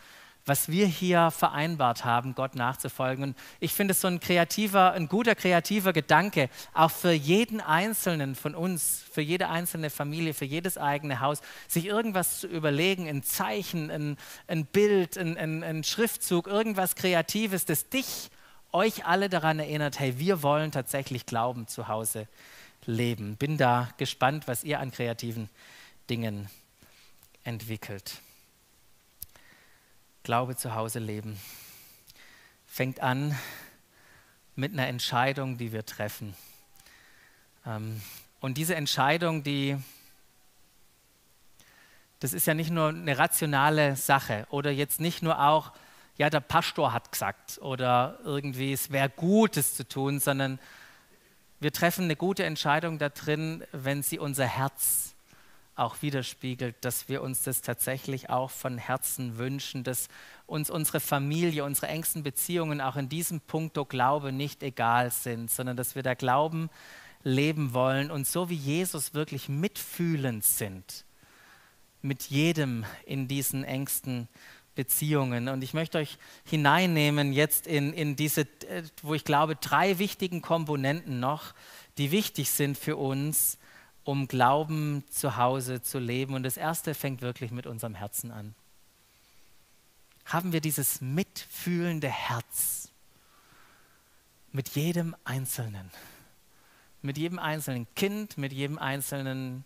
[0.50, 3.24] was wir hier vereinbart haben, Gott nachzufolgen.
[3.24, 8.36] Und ich finde es so ein kreativer, ein guter kreativer Gedanke, auch für jeden Einzelnen
[8.36, 13.24] von uns, für jede einzelne Familie, für jedes eigene Haus, sich irgendwas zu überlegen, ein
[13.24, 18.30] Zeichen, ein, ein Bild, ein, ein, ein Schriftzug, irgendwas Kreatives, das dich,
[18.72, 22.28] euch alle daran erinnert, hey, wir wollen tatsächlich Glauben zu Hause
[22.86, 23.36] leben.
[23.38, 25.50] Bin da gespannt, was ihr an kreativen
[26.10, 26.50] Dingen
[27.44, 28.22] entwickelt.
[30.24, 31.40] Glaube zu Hause leben
[32.70, 33.38] fängt an
[34.56, 36.36] mit einer Entscheidung, die wir treffen.
[37.66, 38.02] Ähm,
[38.40, 39.78] und diese Entscheidung, die,
[42.20, 45.72] das ist ja nicht nur eine rationale Sache oder jetzt nicht nur auch,
[46.18, 50.60] ja, der Pastor hat gesagt oder irgendwie, es wäre gut, es zu tun, sondern
[51.60, 55.09] wir treffen eine gute Entscheidung da drin, wenn sie unser Herz
[55.80, 60.08] auch widerspiegelt, dass wir uns das tatsächlich auch von Herzen wünschen, dass
[60.46, 65.78] uns unsere Familie, unsere engsten Beziehungen auch in diesem Punkto Glaube nicht egal sind, sondern
[65.78, 66.70] dass wir da Glauben
[67.24, 71.06] leben wollen und so wie Jesus wirklich mitfühlend sind
[72.02, 74.30] mit jedem in diesen engsten
[74.76, 75.50] Beziehungen.
[75.50, 80.42] Und ich möchte euch hineinnehmen jetzt in, in diese, äh, wo ich glaube, drei wichtigen
[80.42, 81.54] Komponenten noch,
[81.98, 83.58] die wichtig sind für uns,
[84.04, 86.34] um Glauben zu Hause zu leben.
[86.34, 88.56] Und das Erste fängt wirklich mit unserem Herzen an.
[90.26, 92.90] Haben wir dieses mitfühlende Herz
[94.52, 95.92] mit jedem Einzelnen,
[97.02, 99.64] mit jedem einzelnen Kind, mit jedem einzelnen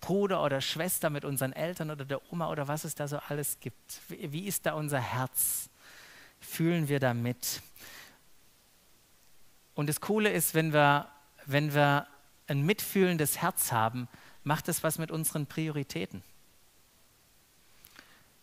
[0.00, 3.58] Bruder oder Schwester, mit unseren Eltern oder der Oma oder was es da so alles
[3.60, 4.00] gibt.
[4.08, 5.70] Wie ist da unser Herz?
[6.40, 7.62] Fühlen wir da mit?
[9.74, 11.08] Und das Coole ist, wenn wir,
[11.46, 12.06] wenn wir
[12.46, 14.08] ein mitfühlendes Herz haben,
[14.44, 16.22] macht es was mit unseren Prioritäten.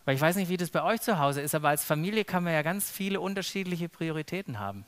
[0.04, 2.42] Weil ich weiß nicht, wie das bei euch zu Hause ist, aber als Familie kann
[2.42, 4.84] man ja ganz viele unterschiedliche Prioritäten haben.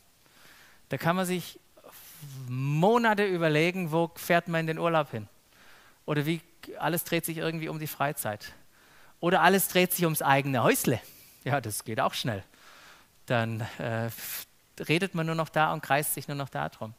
[0.88, 1.58] Da kann man sich
[2.48, 5.28] Monate überlegen, wo fährt man in den Urlaub hin?
[6.06, 6.40] Oder wie
[6.78, 8.52] alles dreht sich irgendwie um die Freizeit.
[9.20, 11.00] Oder alles dreht sich ums eigene Häusle.
[11.44, 12.42] Ja, das geht auch schnell.
[13.26, 14.10] Dann äh,
[14.80, 16.94] redet man nur noch da und kreist sich nur noch darum.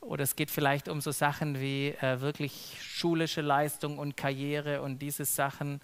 [0.00, 5.00] Oder es geht vielleicht um so Sachen wie äh, wirklich schulische Leistung und Karriere und
[5.00, 5.80] diese Sachen,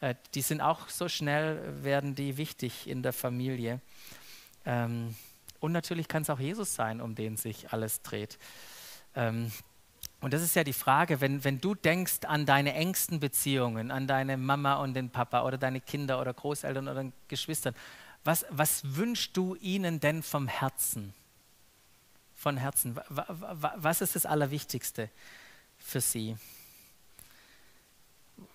[0.00, 3.80] äh, die sind auch so schnell, werden die wichtig in der Familie.
[4.66, 5.14] Ähm,
[5.60, 8.36] und natürlich kann es auch Jesus sein, um den sich alles dreht.
[9.14, 9.52] Ähm,
[10.20, 14.06] und das ist ja die Frage, wenn, wenn du denkst an deine engsten Beziehungen, an
[14.06, 17.74] deine Mama und den Papa oder deine Kinder oder Großeltern oder Geschwistern,
[18.24, 21.12] was, was wünschst du ihnen denn vom Herzen?
[22.42, 22.98] Von Herzen?
[23.08, 25.08] Was ist das Allerwichtigste
[25.78, 26.36] für Sie?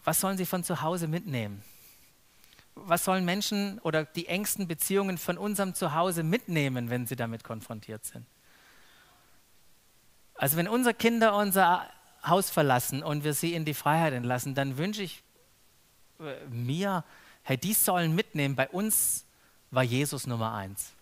[0.03, 1.63] Was sollen Sie von zu Hause mitnehmen?
[2.75, 8.05] Was sollen Menschen oder die engsten Beziehungen von unserem Zuhause mitnehmen, wenn sie damit konfrontiert
[8.05, 8.25] sind?
[10.35, 11.89] Also wenn unsere Kinder unser
[12.23, 15.23] Haus verlassen und wir sie in die Freiheit entlassen, dann wünsche ich
[16.19, 17.03] äh, mir,
[17.41, 18.55] hey, die sollen mitnehmen.
[18.55, 19.25] Bei uns
[19.71, 20.93] war Jesus Nummer eins.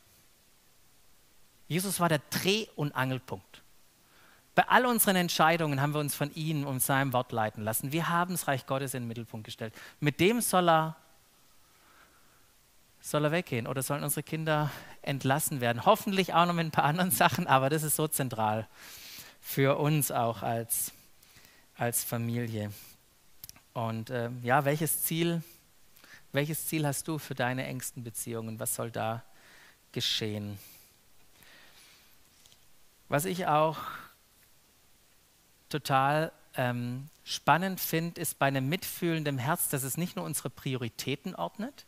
[1.68, 3.62] Jesus war der Dreh- und Angelpunkt.
[4.56, 7.92] Bei all unseren Entscheidungen haben wir uns von ihm und seinem Wort leiten lassen.
[7.92, 9.74] Wir haben das Reich Gottes in den Mittelpunkt gestellt.
[10.00, 10.96] Mit dem soll er,
[13.02, 15.86] soll er weggehen oder sollen unsere Kinder entlassen werden.
[15.86, 18.68] Hoffentlich auch noch mit ein paar anderen Sachen, aber das ist so zentral
[19.42, 20.94] für uns auch als,
[21.76, 22.72] als Familie.
[23.74, 25.44] Und äh, ja, welches Ziel,
[26.32, 28.58] welches Ziel hast du für deine engsten Beziehungen?
[28.58, 29.22] Was soll da
[29.92, 30.58] geschehen?
[33.08, 33.78] Was ich auch
[35.70, 41.36] total ähm, spannend finde, ist bei einem mitfühlenden Herz, dass es nicht nur unsere Prioritäten
[41.36, 41.86] ordnet,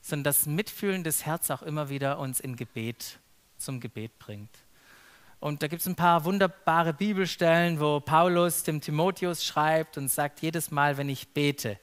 [0.00, 3.18] sondern das mitfühlendes Herz auch immer wieder uns in Gebet
[3.58, 4.56] zum Gebet bringt.
[5.40, 10.40] Und da gibt es ein paar wunderbare Bibelstellen, wo Paulus dem Timotheus schreibt und sagt,
[10.40, 11.78] jedes Mal, wenn ich bete,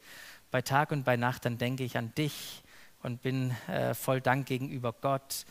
[0.52, 2.64] bei Tag und bei Nacht, dann denke ich an dich
[3.04, 5.46] und bin äh, voll Dank gegenüber Gott.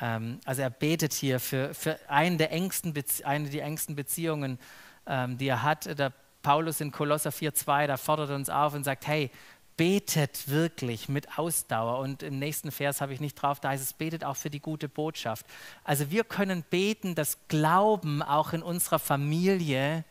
[0.00, 4.58] Ähm, also er betet hier für, für einen der engsten eine der engsten Beziehungen
[5.06, 5.98] ähm, die er hat.
[5.98, 9.30] Der Paulus in Kolosser 4,2, da fordert er uns auf und sagt, hey,
[9.76, 11.98] betet wirklich mit Ausdauer.
[11.98, 14.60] Und im nächsten Vers habe ich nicht drauf, da heißt es, betet auch für die
[14.60, 15.46] gute Botschaft.
[15.82, 20.04] Also wir können beten, dass Glauben auch in unserer Familie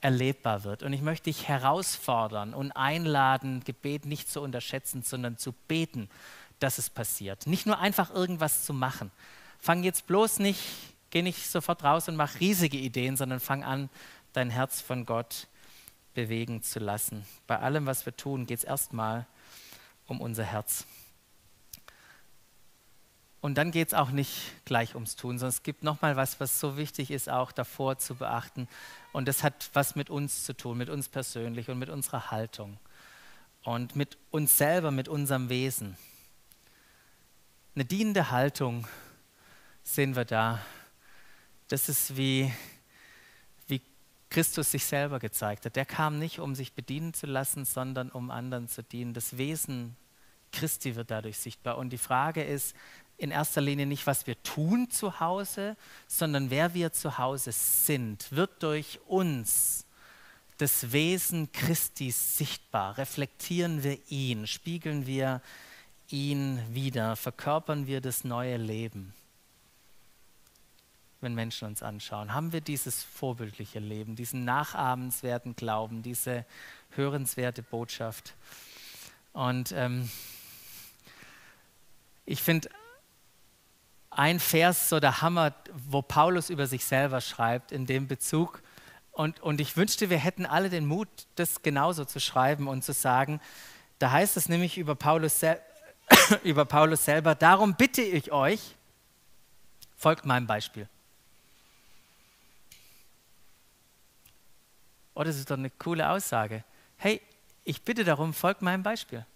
[0.00, 0.82] erlebbar wird.
[0.82, 6.08] Und ich möchte dich herausfordern und einladen, Gebet nicht zu unterschätzen, sondern zu beten,
[6.60, 7.46] dass es passiert.
[7.46, 9.10] Nicht nur einfach irgendwas zu machen.
[9.58, 10.60] Fang jetzt bloß nicht
[11.10, 13.90] Geh nicht sofort raus und mach riesige Ideen, sondern fang an,
[14.32, 15.48] dein Herz von Gott
[16.14, 17.26] bewegen zu lassen.
[17.48, 19.26] Bei allem, was wir tun, geht es erstmal
[20.06, 20.86] um unser Herz.
[23.40, 26.60] Und dann geht es auch nicht gleich ums Tun, sondern es gibt nochmal was, was
[26.60, 28.68] so wichtig ist, auch davor zu beachten.
[29.12, 32.78] Und das hat was mit uns zu tun, mit uns persönlich und mit unserer Haltung
[33.64, 35.96] und mit uns selber, mit unserem Wesen.
[37.74, 38.86] Eine dienende Haltung
[39.82, 40.60] sehen wir da
[41.70, 42.52] das ist wie,
[43.68, 43.80] wie
[44.28, 45.76] Christus sich selber gezeigt hat.
[45.76, 49.14] Der kam nicht, um sich bedienen zu lassen, sondern um anderen zu dienen.
[49.14, 49.96] Das Wesen
[50.52, 51.78] Christi wird dadurch sichtbar.
[51.78, 52.74] Und die Frage ist
[53.16, 55.76] in erster Linie nicht, was wir tun zu Hause,
[56.08, 59.86] sondern wer wir zu Hause sind, wird durch uns
[60.58, 62.98] das Wesen Christi sichtbar.
[62.98, 65.69] Reflektieren wir ihn, spiegeln wir ihn
[66.10, 69.14] wieder, verkörpern wir das neue Leben
[71.20, 72.32] wenn Menschen uns anschauen?
[72.32, 76.44] Haben wir dieses vorbildliche Leben, diesen nachahmenswerten Glauben, diese
[76.90, 78.34] hörenswerte Botschaft?
[79.32, 80.10] Und ähm,
[82.24, 82.70] ich finde
[84.10, 88.62] ein Vers so der Hammer, wo Paulus über sich selber schreibt, in dem Bezug.
[89.12, 92.92] Und, und ich wünschte, wir hätten alle den Mut, das genauso zu schreiben und zu
[92.92, 93.40] sagen.
[93.98, 95.38] Da heißt es nämlich über Paulus,
[96.44, 98.60] über Paulus selber, darum bitte ich euch,
[99.96, 100.88] folgt meinem Beispiel.
[105.14, 106.64] Oh, das ist doch eine coole Aussage.
[106.96, 107.20] Hey,
[107.64, 109.26] ich bitte darum, folgt meinem Beispiel.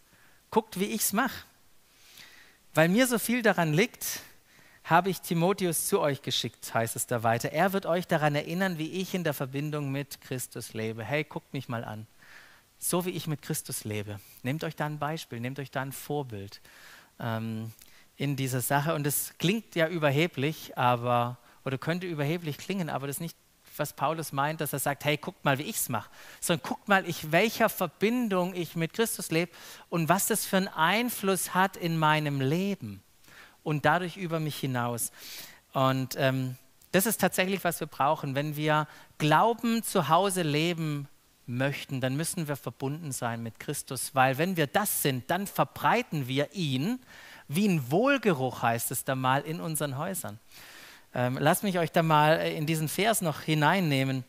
[0.51, 1.45] Guckt, wie ich es mache.
[2.73, 4.21] Weil mir so viel daran liegt,
[4.85, 7.53] habe ich Timotheus zu euch geschickt, heißt es da weiter.
[7.53, 11.05] Er wird euch daran erinnern, wie ich in der Verbindung mit Christus lebe.
[11.05, 12.07] Hey, guckt mich mal an.
[12.79, 14.21] So wie ich mit Christus lebe.
[14.43, 16.61] Nehmt euch da ein Beispiel, nehmt euch da ein Vorbild
[17.19, 17.73] ähm,
[18.17, 18.95] in dieser Sache.
[18.95, 23.37] Und es klingt ja überheblich, aber, oder könnte überheblich klingen, aber das ist nicht
[23.77, 26.11] was Paulus meint, dass er sagt, hey, guckt mal, wie ich es mache,
[26.41, 29.53] sondern guckt mal, ich, welcher Verbindung ich mit Christus lebe
[29.89, 33.03] und was das für einen Einfluss hat in meinem Leben
[33.63, 35.11] und dadurch über mich hinaus.
[35.73, 36.57] Und ähm,
[36.93, 38.35] das ist tatsächlich, was wir brauchen.
[38.35, 38.87] Wenn wir
[39.19, 41.09] Glauben zu Hause leben
[41.47, 46.29] möchten, dann müssen wir verbunden sein mit Christus, weil wenn wir das sind, dann verbreiten
[46.29, 47.01] wir ihn,
[47.49, 50.39] wie ein Wohlgeruch heißt es da mal, in unseren Häusern.
[51.15, 54.25] Ähm, lasst mich euch da mal äh, in diesen Vers noch hineinnehmen,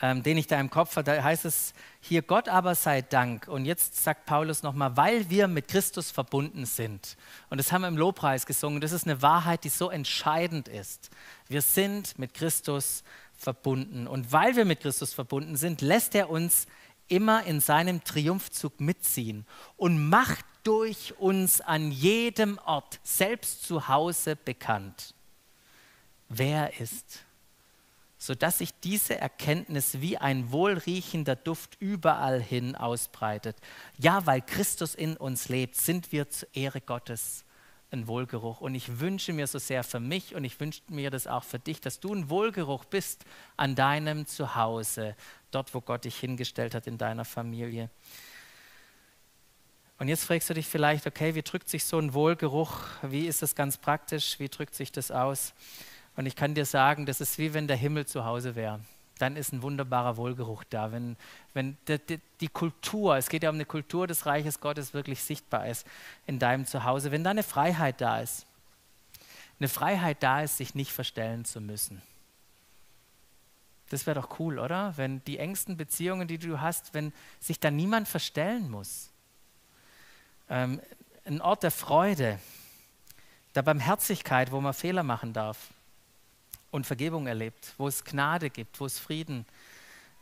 [0.00, 1.04] ähm, den ich da im Kopf habe.
[1.04, 3.48] Da heißt es hier, Gott aber sei Dank.
[3.48, 7.16] Und jetzt sagt Paulus nochmal, weil wir mit Christus verbunden sind.
[7.50, 8.80] Und das haben wir im Lobpreis gesungen.
[8.80, 11.10] Das ist eine Wahrheit, die so entscheidend ist.
[11.48, 13.18] Wir sind mit Christus verbunden.
[13.46, 16.66] Und weil wir mit Christus verbunden sind, lässt er uns
[17.08, 24.36] immer in seinem Triumphzug mitziehen und macht durch uns an jedem Ort, selbst zu Hause,
[24.36, 25.14] bekannt
[26.28, 27.24] wer er ist,
[28.18, 33.56] sodass sich diese Erkenntnis wie ein wohlriechender Duft überall hin ausbreitet.
[33.98, 37.44] Ja, weil Christus in uns lebt, sind wir zur Ehre Gottes
[37.90, 38.60] einen Wohlgeruch.
[38.60, 41.58] Und ich wünsche mir so sehr für mich und ich wünsche mir das auch für
[41.58, 43.24] dich, dass du ein Wohlgeruch bist
[43.56, 45.16] an deinem Zuhause,
[45.50, 47.90] dort, wo Gott dich hingestellt hat in deiner Familie.
[49.98, 52.72] Und jetzt fragst du dich vielleicht, okay, wie drückt sich so ein Wohlgeruch?
[53.02, 54.38] Wie ist das ganz praktisch?
[54.38, 55.54] Wie drückt sich das aus?
[56.14, 58.80] Und ich kann dir sagen, das ist wie wenn der Himmel zu Hause wäre.
[59.18, 60.92] Dann ist ein wunderbarer Wohlgeruch da.
[60.92, 61.16] Wenn,
[61.54, 65.22] wenn die, die, die, Kultur, es geht ja um eine Kultur des Reiches Gottes, wirklich
[65.22, 65.86] sichtbar ist
[66.26, 67.10] in deinem Zuhause.
[67.10, 68.46] Wenn da eine Freiheit da ist.
[69.58, 72.00] Eine Freiheit da ist, sich nicht verstellen zu müssen.
[73.90, 74.92] Das wäre doch cool, oder?
[74.96, 79.10] Wenn die engsten Beziehungen, die du hast, wenn sich da niemand verstellen muss
[80.50, 80.80] ähm,
[81.24, 82.38] ein Ort der Freude,
[83.54, 85.58] der Barmherzigkeit, wo man Fehler machen darf
[86.70, 89.46] und Vergebung erlebt, wo es Gnade gibt, wo es Frieden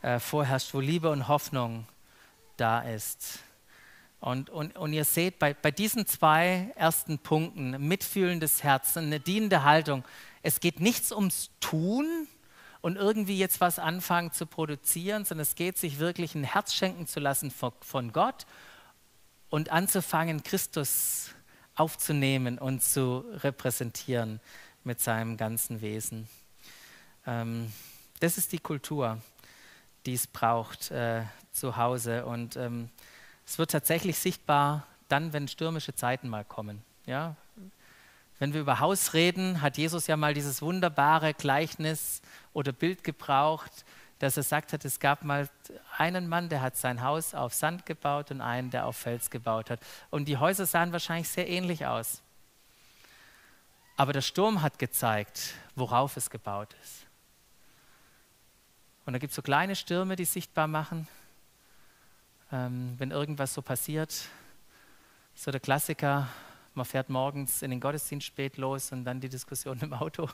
[0.01, 1.87] äh, vorherrscht, wo Liebe und Hoffnung
[2.57, 3.39] da ist.
[4.19, 9.63] Und, und, und ihr seht, bei, bei diesen zwei ersten Punkten, mitfühlendes Herz, eine dienende
[9.63, 10.03] Haltung,
[10.41, 12.27] es geht nichts ums Tun
[12.81, 17.05] und irgendwie jetzt was anfangen zu produzieren, sondern es geht, sich wirklich ein Herz schenken
[17.05, 18.47] zu lassen von, von Gott
[19.49, 21.31] und anzufangen, Christus
[21.75, 24.39] aufzunehmen und zu repräsentieren
[24.87, 26.27] mit seinem ganzen Wesen.
[27.27, 27.71] Ähm,
[28.19, 29.19] das ist die Kultur,
[30.07, 32.25] die es braucht äh, zu Hause.
[32.25, 32.89] Und ähm,
[33.45, 36.81] es wird tatsächlich sichtbar dann, wenn stürmische Zeiten mal kommen.
[37.05, 37.35] Ja?
[38.39, 42.21] Wenn wir über Haus reden, hat Jesus ja mal dieses wunderbare Gleichnis
[42.53, 43.85] oder Bild gebraucht,
[44.19, 45.49] dass er sagt hat, es gab mal
[45.97, 49.69] einen Mann, der hat sein Haus auf Sand gebaut und einen, der auf Fels gebaut
[49.69, 49.79] hat.
[50.09, 52.23] Und die Häuser sahen wahrscheinlich sehr ähnlich aus.
[53.99, 57.07] Aber der Sturm hat gezeigt, worauf es gebaut ist.
[59.07, 61.07] Und da gibt es so kleine Stürme, die sichtbar machen,
[62.51, 64.29] ähm, wenn irgendwas so passiert.
[65.33, 66.27] So der Klassiker,
[66.75, 70.29] man fährt morgens in den Gottesdienst spät los und dann die Diskussion im Auto.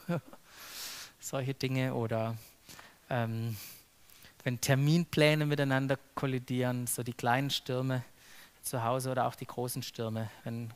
[1.22, 2.36] Solche Dinge oder
[3.10, 3.56] ähm,
[4.44, 8.04] wenn Terminpläne miteinander kollidieren, so die kleinen Stürme
[8.62, 10.74] zu Hause oder auch die großen Stürme, wenn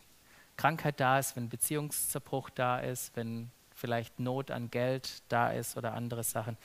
[0.57, 5.93] Krankheit da ist, wenn Beziehungszerbruch da ist, wenn vielleicht Not an Geld da ist oder
[5.93, 6.57] andere Sachen,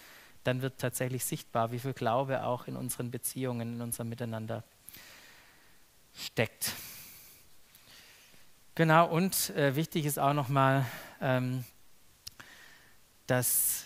[0.45, 4.64] dann wird tatsächlich sichtbar, wie viel Glaube auch in unseren Beziehungen, in unserem Miteinander
[6.14, 6.72] steckt.
[8.74, 10.86] Genau, und äh, wichtig ist auch nochmal,
[11.20, 11.64] ähm,
[13.26, 13.84] dass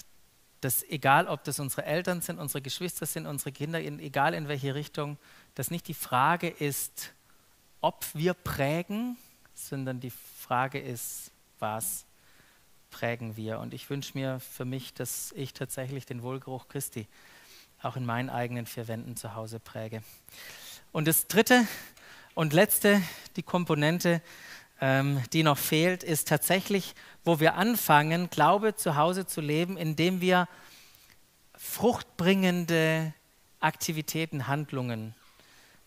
[0.60, 4.48] dass egal, ob das unsere Eltern sind, unsere Geschwister sind, unsere Kinder, in, egal in
[4.48, 5.18] welche Richtung,
[5.54, 7.12] dass nicht die Frage ist,
[7.80, 9.16] ob wir prägen,
[9.58, 12.04] sondern die Frage ist, was
[12.90, 13.58] prägen wir.
[13.58, 17.06] Und ich wünsche mir für mich, dass ich tatsächlich den Wohlgeruch Christi
[17.82, 20.02] auch in meinen eigenen vier Wänden zu Hause präge.
[20.92, 21.66] Und das dritte
[22.34, 23.02] und letzte,
[23.36, 24.22] die Komponente,
[24.80, 26.94] ähm, die noch fehlt, ist tatsächlich,
[27.24, 30.48] wo wir anfangen, Glaube zu Hause zu leben, indem wir
[31.56, 33.12] fruchtbringende
[33.60, 35.14] Aktivitäten, Handlungen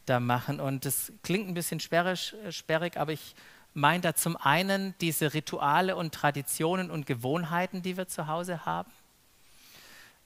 [0.06, 0.60] da machen.
[0.60, 3.36] Und das klingt ein bisschen sperrig, sperrig aber ich
[3.74, 8.92] meine da zum einen diese Rituale und Traditionen und Gewohnheiten, die wir zu Hause haben,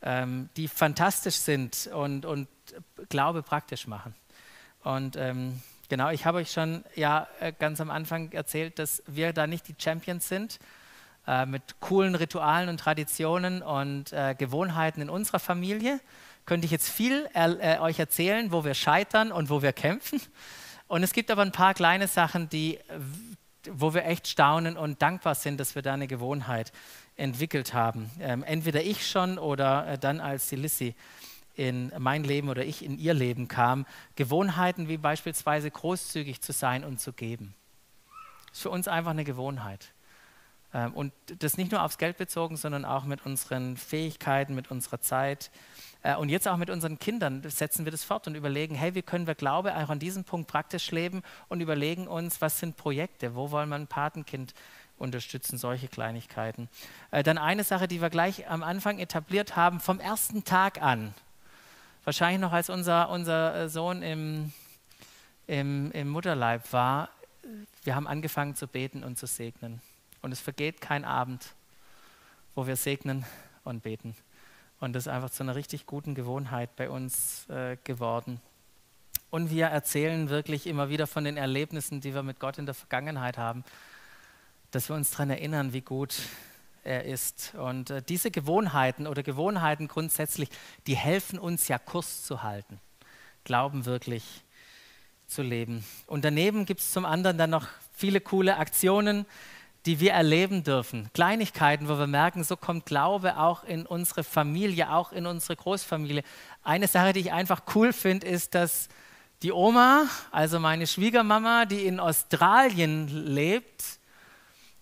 [0.01, 2.47] ähm, die fantastisch sind und, und
[3.09, 4.15] Glaube praktisch machen.
[4.83, 5.61] Und ähm,
[5.93, 9.67] Genau, ich habe euch schon ja äh, ganz am Anfang erzählt, dass wir da nicht
[9.67, 10.57] die Champions sind
[11.27, 15.99] äh, mit coolen Ritualen und Traditionen und äh, Gewohnheiten in unserer Familie.
[16.47, 20.19] Könnte ich jetzt viel äh, euch erzählen, wo wir scheitern und wo wir kämpfen.
[20.87, 22.79] Und es gibt aber ein paar kleine Sachen, die,
[23.69, 26.71] wo wir echt staunen und dankbar sind, dass wir da eine Gewohnheit
[27.15, 28.09] entwickelt haben.
[28.19, 30.95] Ähm, entweder ich schon oder äh, dann als die Lissy
[31.55, 36.83] in mein Leben oder ich in ihr Leben kam, Gewohnheiten wie beispielsweise großzügig zu sein
[36.83, 37.53] und zu geben.
[38.47, 39.92] Das ist für uns einfach eine Gewohnheit.
[40.73, 44.99] Ähm, und das nicht nur aufs Geld bezogen, sondern auch mit unseren Fähigkeiten, mit unserer
[45.01, 45.51] Zeit.
[46.01, 49.01] Äh, und jetzt auch mit unseren Kindern setzen wir das fort und überlegen, hey, wie
[49.01, 53.35] können wir Glaube auch an diesem Punkt praktisch leben und überlegen uns, was sind Projekte,
[53.35, 54.53] wo wollen wir ein Patenkind
[54.97, 56.69] unterstützen, solche Kleinigkeiten.
[57.11, 61.13] Äh, dann eine Sache, die wir gleich am Anfang etabliert haben, vom ersten Tag an,
[62.03, 64.53] wahrscheinlich noch als unser, unser äh, Sohn im,
[65.47, 67.09] im, im Mutterleib war,
[67.83, 69.81] wir haben angefangen zu beten und zu segnen.
[70.23, 71.53] Und es vergeht kein Abend,
[72.55, 73.25] wo wir segnen
[73.65, 74.15] und beten.
[74.79, 78.39] Und das ist einfach zu einer richtig guten Gewohnheit bei uns äh, geworden.
[79.29, 82.73] Und wir erzählen wirklich immer wieder von den Erlebnissen, die wir mit Gott in der
[82.73, 83.65] Vergangenheit haben,
[84.71, 86.15] dass wir uns daran erinnern, wie gut
[86.85, 87.53] er ist.
[87.55, 90.47] Und äh, diese Gewohnheiten oder Gewohnheiten grundsätzlich,
[90.87, 92.79] die helfen uns ja Kurs zu halten,
[93.43, 94.41] Glauben wirklich
[95.27, 95.83] zu leben.
[96.07, 99.25] Und daneben gibt es zum anderen dann noch viele coole Aktionen,
[99.85, 101.09] die wir erleben dürfen.
[101.13, 106.23] Kleinigkeiten, wo wir merken, so kommt Glaube auch in unsere Familie, auch in unsere Großfamilie.
[106.63, 108.87] Eine Sache, die ich einfach cool finde, ist, dass
[109.41, 113.83] die Oma, also meine Schwiegermama, die in Australien lebt,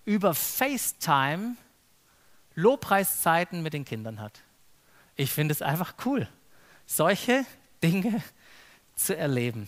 [0.06, 1.56] über FaceTime
[2.54, 4.42] Lobpreiszeiten mit den Kindern hat.
[5.16, 6.28] Ich finde es einfach cool,
[6.86, 7.46] solche
[7.82, 8.22] Dinge
[8.96, 9.68] zu erleben.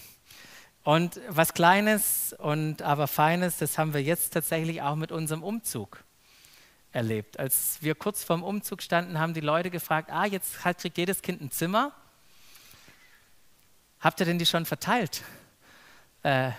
[0.84, 6.04] Und was Kleines und aber Feines, das haben wir jetzt tatsächlich auch mit unserem Umzug
[6.92, 7.40] erlebt.
[7.40, 11.42] Als wir kurz vorm Umzug standen, haben die Leute gefragt, ah, jetzt kriegt jedes Kind
[11.42, 11.94] ein Zimmer.
[14.02, 15.24] Habt ihr denn die schon verteilt?
[16.24, 16.52] Äh,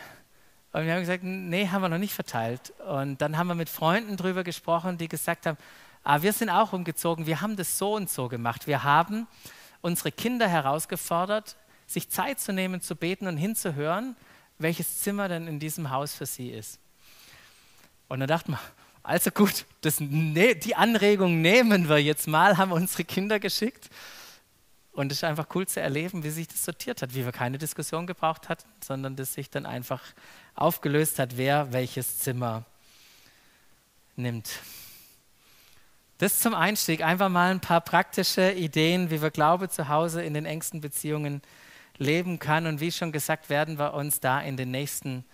[0.72, 2.72] und wir haben gesagt, nee, haben wir noch nicht verteilt.
[2.80, 5.58] Und dann haben wir mit Freunden darüber gesprochen, die gesagt haben,
[6.02, 8.66] ah, wir sind auch umgezogen, wir haben das so und so gemacht.
[8.66, 9.28] Wir haben
[9.82, 11.56] unsere Kinder herausgefordert,
[11.86, 14.16] sich Zeit zu nehmen, zu beten und hinzuhören,
[14.58, 16.78] welches Zimmer denn in diesem Haus für sie ist.
[18.08, 18.60] Und dann dachten wir,
[19.02, 23.90] also gut, das, ne, die Anregung nehmen wir jetzt mal, haben unsere Kinder geschickt.
[24.92, 27.58] Und es ist einfach cool zu erleben, wie sich das sortiert hat, wie wir keine
[27.58, 30.00] Diskussion gebraucht hatten, sondern dass sich dann einfach
[30.54, 32.64] aufgelöst hat, wer welches Zimmer
[34.16, 34.48] nimmt.
[36.18, 40.32] Das zum Einstieg, einfach mal ein paar praktische Ideen, wie wir Glaube zu Hause in
[40.32, 41.42] den engsten Beziehungen
[41.98, 42.66] leben kann.
[42.66, 45.24] Und wie schon gesagt, werden wir uns da in den nächsten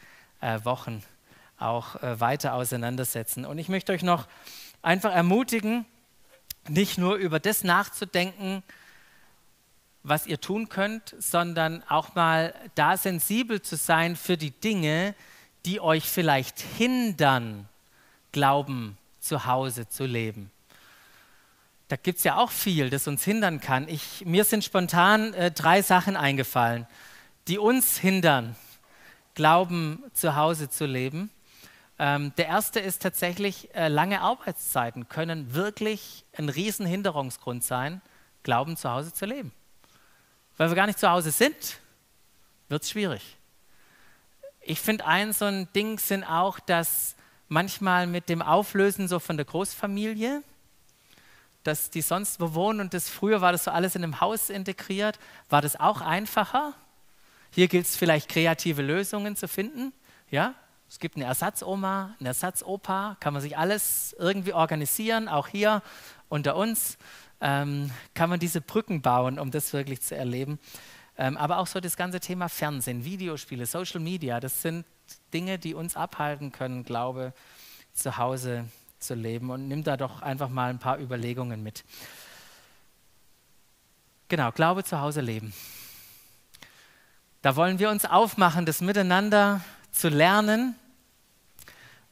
[0.40, 1.02] äh, Wochen
[1.58, 3.44] auch äh, weiter auseinandersetzen.
[3.44, 4.26] Und ich möchte euch noch
[4.82, 5.84] einfach ermutigen,
[6.68, 8.62] nicht nur über das nachzudenken,
[10.02, 15.14] was ihr tun könnt, sondern auch mal da sensibel zu sein für die Dinge,
[15.66, 17.68] die euch vielleicht hindern,
[18.32, 20.50] Glauben zu Hause zu leben.
[21.90, 23.86] Da gibt es ja auch viel, das uns hindern kann.
[23.88, 26.86] Ich, mir sind spontan äh, drei Sachen eingefallen,
[27.46, 28.56] die uns hindern,
[29.34, 31.30] Glauben zu Hause zu leben.
[31.98, 38.00] Ähm, der erste ist tatsächlich, äh, lange Arbeitszeiten können wirklich ein Riesenhinderungsgrund sein,
[38.42, 39.52] Glauben zu Hause zu leben
[40.60, 41.80] weil wir gar nicht zu Hause sind,
[42.68, 43.38] wird es schwierig.
[44.60, 47.16] Ich finde, ein so ein Ding sind auch, dass
[47.48, 50.42] manchmal mit dem Auflösen so von der Großfamilie,
[51.62, 54.50] dass die sonst wo wohnen und das früher war das so alles in einem Haus
[54.50, 56.74] integriert, war das auch einfacher.
[57.50, 59.92] Hier gilt es vielleicht kreative Lösungen zu finden.
[60.30, 60.54] Ja,
[60.88, 65.82] es gibt eine Ersatzoma, eine Ersatzopa, kann man sich alles irgendwie organisieren, auch hier
[66.28, 66.98] unter uns
[67.40, 70.58] ähm, kann man diese Brücken bauen, um das wirklich zu erleben.
[71.16, 74.84] Ähm, aber auch so das ganze Thema Fernsehen, Videospiele, Social Media, das sind
[75.32, 77.32] Dinge, die uns abhalten können, Glaube
[77.92, 78.64] zu Hause
[79.00, 79.50] zu leben.
[79.50, 81.84] Und nimm da doch einfach mal ein paar Überlegungen mit.
[84.28, 85.52] Genau, Glaube zu Hause leben.
[87.42, 90.76] Da wollen wir uns aufmachen, das miteinander zu lernen.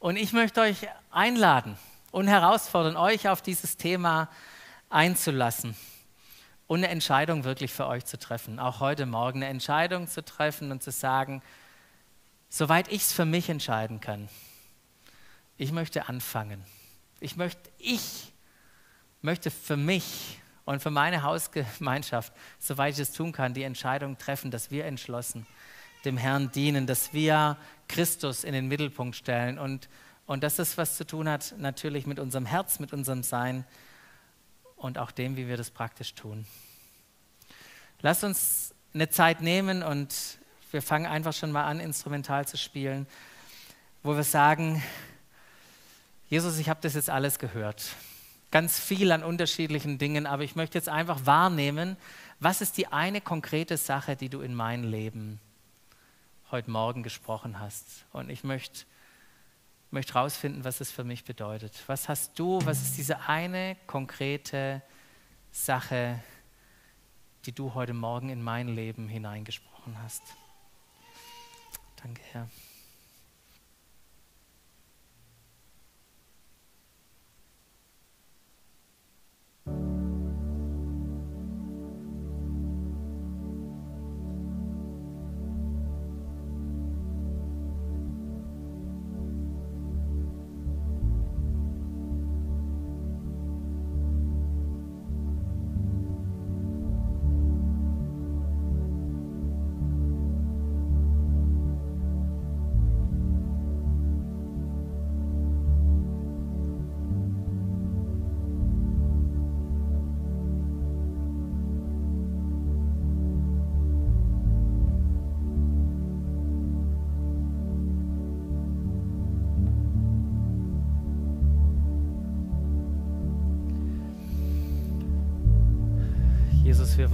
[0.01, 1.76] Und ich möchte euch einladen
[2.11, 4.28] und herausfordern, euch auf dieses Thema
[4.91, 5.76] einzulassen
[6.66, 8.59] und eine Entscheidung wirklich für euch zu treffen.
[8.59, 11.43] Auch heute Morgen eine Entscheidung zu treffen und zu sagen,
[12.49, 14.28] soweit ich es für mich entscheiden kann,
[15.57, 16.64] ich möchte anfangen.
[17.20, 18.32] Ich möchte, ich
[19.22, 24.50] möchte für mich und für meine Hausgemeinschaft, soweit ich es tun kann, die Entscheidung treffen,
[24.50, 25.46] dass wir entschlossen
[26.04, 27.56] dem Herrn dienen, dass wir
[27.88, 29.88] Christus in den Mittelpunkt stellen und,
[30.26, 33.64] und dass das was zu tun hat natürlich mit unserem Herz, mit unserem Sein,
[34.78, 36.46] und auch dem, wie wir das praktisch tun.
[38.00, 40.38] Lasst uns eine Zeit nehmen und
[40.70, 43.06] wir fangen einfach schon mal an, instrumental zu spielen,
[44.02, 44.82] wo wir sagen,
[46.29, 47.95] Jesus, ich habe das jetzt alles gehört.
[48.51, 51.97] Ganz viel an unterschiedlichen Dingen, aber ich möchte jetzt einfach wahrnehmen,
[52.41, 55.41] was ist die eine konkrete Sache, die du in mein Leben
[56.51, 58.05] heute Morgen gesprochen hast.
[58.12, 58.85] Und ich möchte
[59.91, 61.72] möchte herausfinden, was es für mich bedeutet.
[61.87, 64.83] Was hast du, was ist diese eine konkrete
[65.51, 66.22] Sache,
[67.47, 70.22] die du heute Morgen in mein Leben hineingesprochen hast?
[72.03, 72.49] Danke, Herr.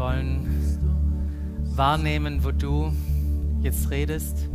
[0.05, 0.47] Wollen
[1.77, 2.93] wahrnehmen, wo du
[3.63, 4.51] jetzt redest,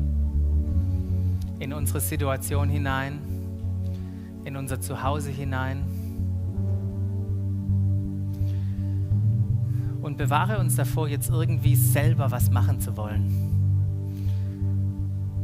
[1.58, 3.20] in unsere Situation hinein,
[4.46, 5.84] in unser Zuhause hinein.
[10.04, 13.26] Und bewahre uns davor, jetzt irgendwie selber was machen zu wollen.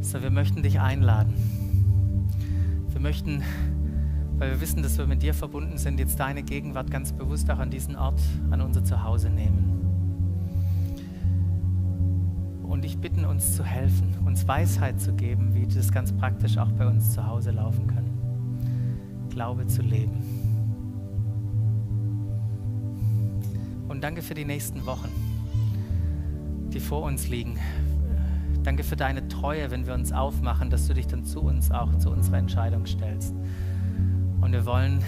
[0.02, 1.34] So, wir möchten dich einladen.
[2.92, 3.42] Wir möchten,
[4.38, 7.58] weil wir wissen, dass wir mit dir verbunden sind, jetzt deine Gegenwart ganz bewusst auch
[7.58, 8.20] an diesen Ort,
[8.52, 9.75] an unser Zuhause nehmen.
[12.76, 16.70] Und ich bitten uns zu helfen, uns Weisheit zu geben, wie das ganz praktisch auch
[16.72, 18.04] bei uns zu Hause laufen kann.
[19.30, 20.22] Glaube zu leben.
[23.88, 25.08] Und danke für die nächsten Wochen,
[26.70, 27.56] die vor uns liegen.
[28.62, 31.96] Danke für deine Treue, wenn wir uns aufmachen, dass du dich dann zu uns auch,
[31.96, 33.34] zu unserer Entscheidung stellst.
[34.42, 35.02] Und wir wollen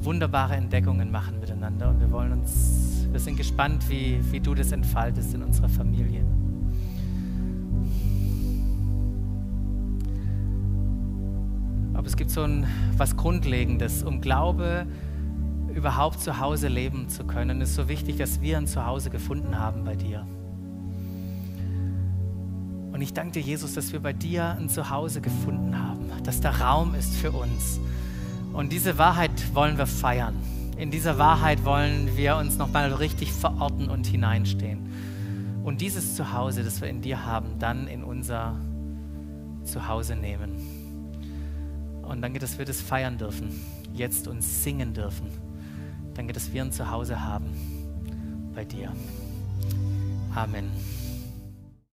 [0.00, 4.72] wunderbare Entdeckungen machen miteinander und wir wollen uns, wir sind gespannt, wie, wie du das
[4.72, 6.27] entfaltest in unserer Familie.
[12.08, 14.86] Es gibt so ein, was Grundlegendes, um Glaube
[15.74, 17.60] überhaupt zu Hause leben zu können.
[17.60, 20.26] Es ist so wichtig, dass wir ein Zuhause gefunden haben bei dir.
[22.92, 26.50] Und ich danke dir, Jesus, dass wir bei dir ein Zuhause gefunden haben, dass da
[26.50, 27.78] Raum ist für uns.
[28.54, 30.34] Und diese Wahrheit wollen wir feiern.
[30.78, 34.88] In dieser Wahrheit wollen wir uns nochmal richtig verorten und hineinstehen.
[35.62, 38.56] Und dieses Zuhause, das wir in dir haben, dann in unser
[39.64, 40.77] Zuhause nehmen.
[42.08, 43.50] Und danke, dass wir das feiern dürfen,
[43.94, 45.26] jetzt uns singen dürfen.
[46.14, 47.46] Danke, dass wir ein Zuhause haben
[48.54, 48.92] bei dir.
[50.34, 50.70] Amen.